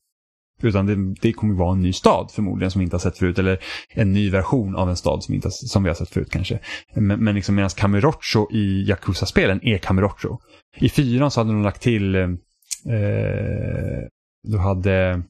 [0.61, 3.39] Utan det, det kommer vara en ny stad förmodligen som vi inte har sett förut.
[3.39, 6.59] Eller en ny version av en stad som, inte, som vi har sett förut kanske.
[6.95, 10.37] Men, men liksom medan Kamurocho i Yakuza-spelen är Kamurocho.
[10.77, 14.07] I fyran så hade de lagt till, eh, eh
[14.45, 15.21] du hade,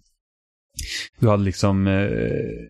[1.19, 2.69] du hade liksom eh,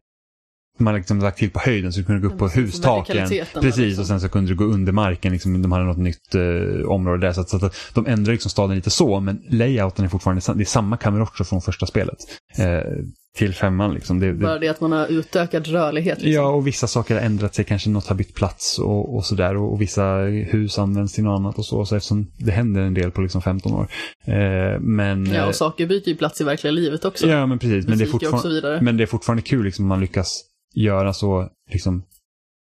[0.80, 3.30] man hade liksom lagt till på höjden så du kunde gå upp på hustaken.
[3.54, 4.02] Precis, liksom.
[4.02, 5.32] och sen så kunde du gå under marken.
[5.32, 7.34] Liksom, de hade något nytt eh, område där.
[7.34, 10.64] Så, att, så att de ändrar liksom staden lite så, men layouten är fortfarande det
[10.64, 12.18] är samma Kamurocho från första spelet.
[12.58, 12.82] Eh,
[13.36, 14.20] till femman liksom.
[14.20, 16.22] Det, Bara det, att man har utökad rörlighet.
[16.22, 16.44] Liksom.
[16.44, 17.66] ja, och vissa saker har ändrat sig.
[17.66, 19.58] Kanske något har bytt plats och, och sådär.
[19.58, 20.16] Och, och vissa
[20.52, 21.86] hus används till något annat och så.
[21.86, 23.88] Så eftersom det händer en del på liksom 15 år.
[24.26, 27.28] Eh, men, Ja, eh, och saker byter ju plats i verkliga livet också.
[27.28, 27.88] ja, men precis.
[27.88, 30.44] Men det, men det är fortfarande kul liksom, om man lyckas
[30.76, 32.04] göra så liksom,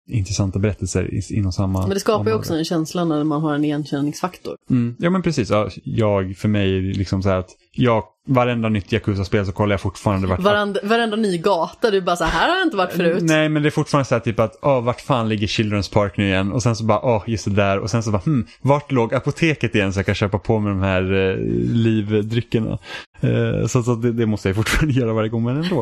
[0.08, 2.38] intressanta berättelser inom samma Men det skapar ju område.
[2.38, 4.56] också en känsla när man har en igenkänningsfaktor.
[4.70, 4.96] Mm.
[4.98, 8.68] Ja men precis, ja, jag för mig är det liksom så här att jag, varenda
[8.68, 10.40] nytt Yakuza-spel så kollar jag fortfarande vart...
[10.40, 13.22] Varenda, varenda ny gata, du bara så här, här har jag inte varit förut.
[13.22, 16.16] Nej men det är fortfarande så här typ att, åh vart fan ligger Children's Park
[16.16, 16.52] nu igen?
[16.52, 17.78] Och sen så bara, åh just det där.
[17.78, 20.72] Och sen så bara, hmm, vart låg apoteket igen så jag kan köpa på mig
[20.72, 21.36] de här eh,
[21.74, 22.78] livdryckerna.
[23.20, 25.80] Eh, så så det, det måste jag fortfarande göra varje gång men ändå.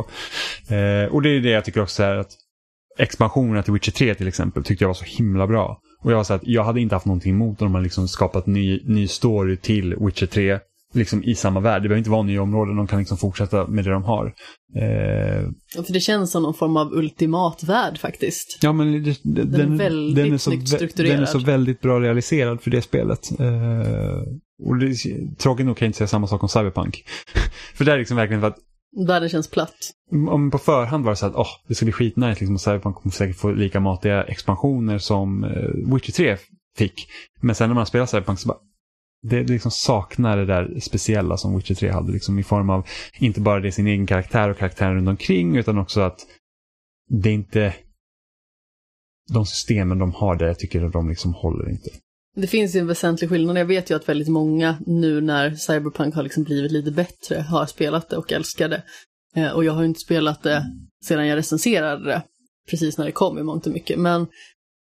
[0.69, 2.31] Eh, och det är det jag tycker också är att
[2.99, 5.81] expansionerna till Witcher 3 till exempel tyckte jag var så himla bra.
[6.03, 8.47] Och jag var så att jag hade inte haft någonting emot om man liksom skapat
[8.47, 10.59] ny, ny story till Witcher 3
[10.95, 11.83] liksom i samma värld.
[11.83, 14.35] Det behöver inte vara nya områden, de kan liksom fortsätta med det de har.
[14.77, 18.59] Eh, Ja, För det känns som någon form av ultimat värld faktiskt.
[18.63, 21.17] Ja, men det, det, den, är väldigt den, är så, strukturerad.
[21.17, 23.41] den är så väldigt bra realiserad för det spelet.
[23.41, 24.23] Eh,
[24.63, 24.95] och det,
[25.39, 27.05] tråkigt nog kan jag inte säga samma sak om Cyberpunk.
[27.75, 28.59] för det är liksom verkligen för att
[29.07, 29.91] Världen känns platt.
[30.13, 32.61] Mm, om på förhand var det så att oh, det skulle bli skitnice liksom, och
[32.61, 36.37] Cyberpunk kommer säkert få lika matiga expansioner som eh, Witcher 3
[36.77, 37.09] fick.
[37.41, 38.59] Men sen när man spelar Cyberpunk så bara
[39.23, 42.87] det, det liksom saknar det där speciella som Witcher 3 hade liksom i form av
[43.19, 46.21] inte bara det sin egen karaktär och karaktären runt omkring utan också att
[47.09, 47.75] det är inte
[49.33, 51.91] de systemen de har där jag tycker att de liksom håller inte.
[52.35, 53.59] Det finns ju en väsentlig skillnad.
[53.59, 57.67] Jag vet ju att väldigt många nu när Cyberpunk har liksom blivit lite bättre har
[57.67, 58.83] spelat det och älskar det.
[59.37, 60.65] Eh, och jag har ju inte spelat det
[61.05, 62.23] sedan jag recenserade det,
[62.71, 63.99] precis när det kom i mångt och mycket.
[63.99, 64.27] Men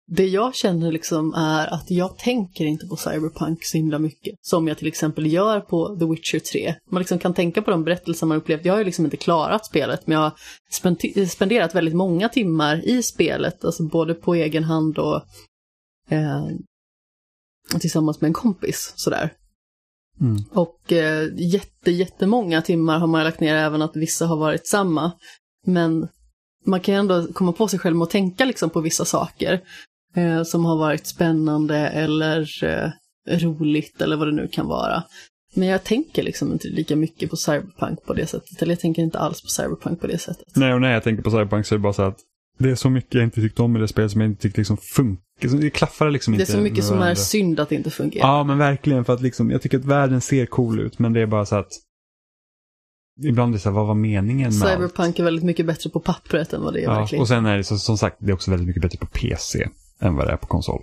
[0.08, 4.34] det jag känner liksom är att jag tänker inte på Cyberpunk så himla mycket.
[4.40, 6.74] Som jag till exempel gör på The Witcher 3.
[6.90, 8.64] Man liksom kan tänka på de berättelser man upplevt.
[8.64, 13.02] Jag har ju liksom inte klarat spelet, men jag har spenderat väldigt många timmar i
[13.02, 13.64] spelet.
[13.64, 15.16] Alltså både på egen hand och
[16.10, 16.46] eh,
[17.80, 18.92] tillsammans med en kompis.
[18.96, 19.32] Sådär.
[20.20, 20.44] Mm.
[20.50, 25.12] Och eh, jätte, jättemånga timmar har man lagt ner, även att vissa har varit samma.
[25.66, 26.08] Men
[26.66, 29.60] man kan ju ändå komma på sig själv med att tänka liksom på vissa saker
[30.16, 32.90] eh, som har varit spännande eller eh,
[33.38, 35.02] roligt eller vad det nu kan vara.
[35.54, 39.02] Men jag tänker liksom inte lika mycket på Cyberpunk på det sättet, eller jag tänker
[39.02, 40.46] inte alls på Cyberpunk på det sättet.
[40.56, 42.18] Nej, och när jag tänker på Cyberpunk så är det bara så att
[42.58, 44.60] det är så mycket jag inte tyckte om i det spelet som jag inte tyckte
[44.60, 45.48] liksom funkar.
[45.60, 46.52] Det klaffar liksom Det är inte.
[46.52, 48.26] så mycket som är synd att det inte fungerar.
[48.28, 49.04] Ja, men verkligen.
[49.04, 51.56] För att liksom, jag tycker att världen ser cool ut, men det är bara så
[51.56, 51.68] att
[53.24, 54.72] Ibland är det så här, vad var meningen med allt?
[54.72, 57.20] Cyberpunk är väldigt mycket bättre på pappret än vad det är Ja, verkligen.
[57.22, 59.68] och sen är det så, som sagt, det är också väldigt mycket bättre på PC
[60.00, 60.82] än vad det är på konsol.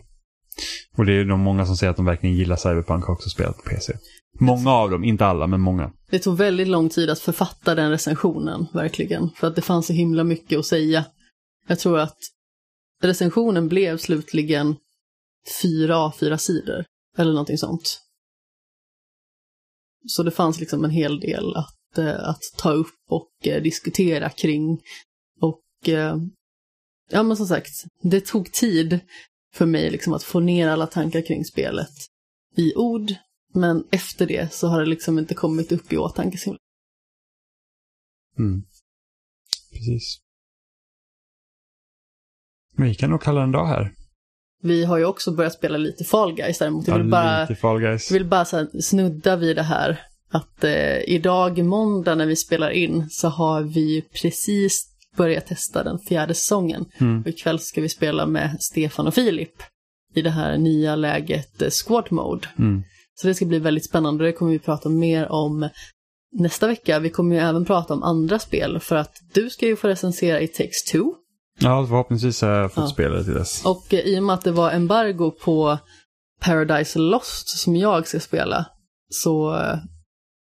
[0.98, 3.58] Och det är de många som säger att de verkligen gillar Cyberpunk har också spelat
[3.58, 3.94] på PC.
[4.40, 5.92] Många av dem, inte alla, men många.
[6.10, 9.30] Det tog väldigt lång tid att författa den recensionen, verkligen.
[9.36, 11.06] För att det fanns så himla mycket att säga.
[11.68, 12.18] Jag tror att
[13.02, 14.76] recensionen blev slutligen
[15.62, 16.86] fyra A4-sidor.
[17.18, 18.00] Eller någonting sånt.
[20.08, 24.30] Så det fanns liksom en hel del att, eh, att ta upp och eh, diskutera
[24.30, 24.82] kring.
[25.42, 26.18] Och eh,
[27.10, 29.00] ja, men som sagt, det tog tid
[29.54, 31.94] för mig liksom att få ner alla tankar kring spelet
[32.56, 33.14] i ord.
[33.54, 36.38] Men efter det så har det liksom inte kommit upp i åtanke.
[36.38, 36.58] så
[38.38, 38.64] Mm.
[39.72, 40.23] Precis.
[42.76, 43.92] Men vi kan nog kalla det en dag här.
[44.62, 46.88] Vi har ju också börjat spela lite Fall Guys däremot.
[46.88, 47.48] Jag Ja, vill bara,
[47.82, 48.46] jag vill bara
[48.82, 50.02] snudda vid det här.
[50.32, 54.86] Att eh, idag, måndag, när vi spelar in, så har vi precis
[55.18, 56.86] börjat testa den fjärde säsongen.
[56.98, 57.22] Mm.
[57.22, 59.54] Och ikväll ska vi spela med Stefan och Filip
[60.16, 62.48] i det här nya läget eh, Squad Mode.
[62.60, 62.84] Mm.
[63.16, 64.24] Så det ska bli väldigt spännande.
[64.24, 65.70] Det kommer vi prata mer om
[66.32, 67.00] nästa vecka.
[67.00, 70.42] Vi kommer ju även prata om andra spel för att du ska ju få recensera
[70.42, 71.04] i Takes Two.
[71.60, 72.88] Ja, förhoppningsvis har jag fått Ja.
[72.90, 73.66] spela det till dess.
[73.66, 75.78] Och eh, i och med att det var embargo på
[76.42, 78.66] Paradise Lost som jag ska spela
[79.10, 79.78] så eh,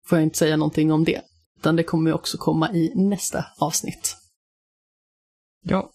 [0.08, 1.20] får jag inte säga någonting om det.
[1.58, 4.16] Utan det kommer också komma i nästa avsnitt.
[5.64, 5.90] Ja.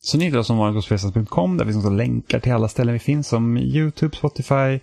[0.00, 2.98] Så ni hittar oss på spelsnack.com där vi finns också länkar till alla ställen vi
[2.98, 4.80] finns som YouTube, Spotify,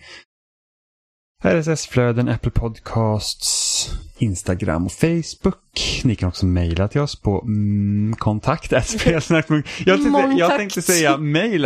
[1.44, 6.02] RSS-flöden, Apple Podcasts, Instagram och Facebook.
[6.04, 8.72] Ni kan också mejla till oss på mm, kontakt.
[9.86, 11.62] Jag, tänkte- jag tänkte säga mejl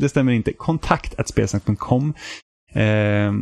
[0.00, 0.52] det stämmer inte.
[0.52, 1.14] Kontakt.
[2.74, 3.32] Eh,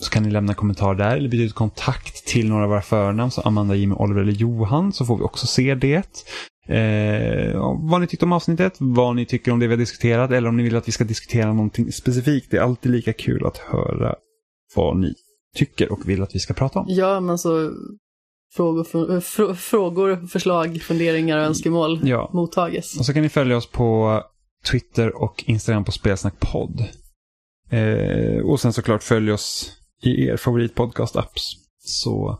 [0.00, 3.30] så kan ni lämna kommentar där eller byta ut kontakt till några av våra förnamn,
[3.30, 6.24] som Amanda, Jimmy, Oliver eller Johan, så får vi också se det.
[6.68, 10.48] Eh, vad ni tyckte om avsnittet, vad ni tycker om det vi har diskuterat eller
[10.48, 12.50] om ni vill att vi ska diskutera någonting specifikt.
[12.50, 14.14] Det är alltid lika kul att höra
[14.74, 15.14] vad ni
[15.56, 16.86] tycker och vill att vi ska prata om.
[16.88, 17.72] Ja, men så
[18.54, 22.98] frågor, för, frå, frågor förslag, funderingar och önskemål Ja, mottages.
[22.98, 24.22] och så kan ni följa oss på
[24.70, 26.84] Twitter och Instagram på Spelsnackpodd.
[27.70, 29.72] Eh, och sen såklart följ oss
[30.02, 31.42] i er favoritpodcast-apps.
[31.84, 32.38] Så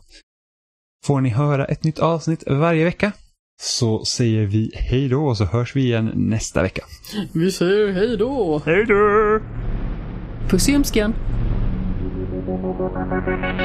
[1.05, 3.11] får ni höra ett nytt avsnitt varje vecka.
[3.61, 6.83] Så säger vi hej då och så hörs vi igen nästa vecka.
[7.33, 8.61] Vi säger hej då!
[8.65, 9.39] Hej då!
[10.49, 11.13] Puss i ömskan!
[12.45, 13.64] Thank you.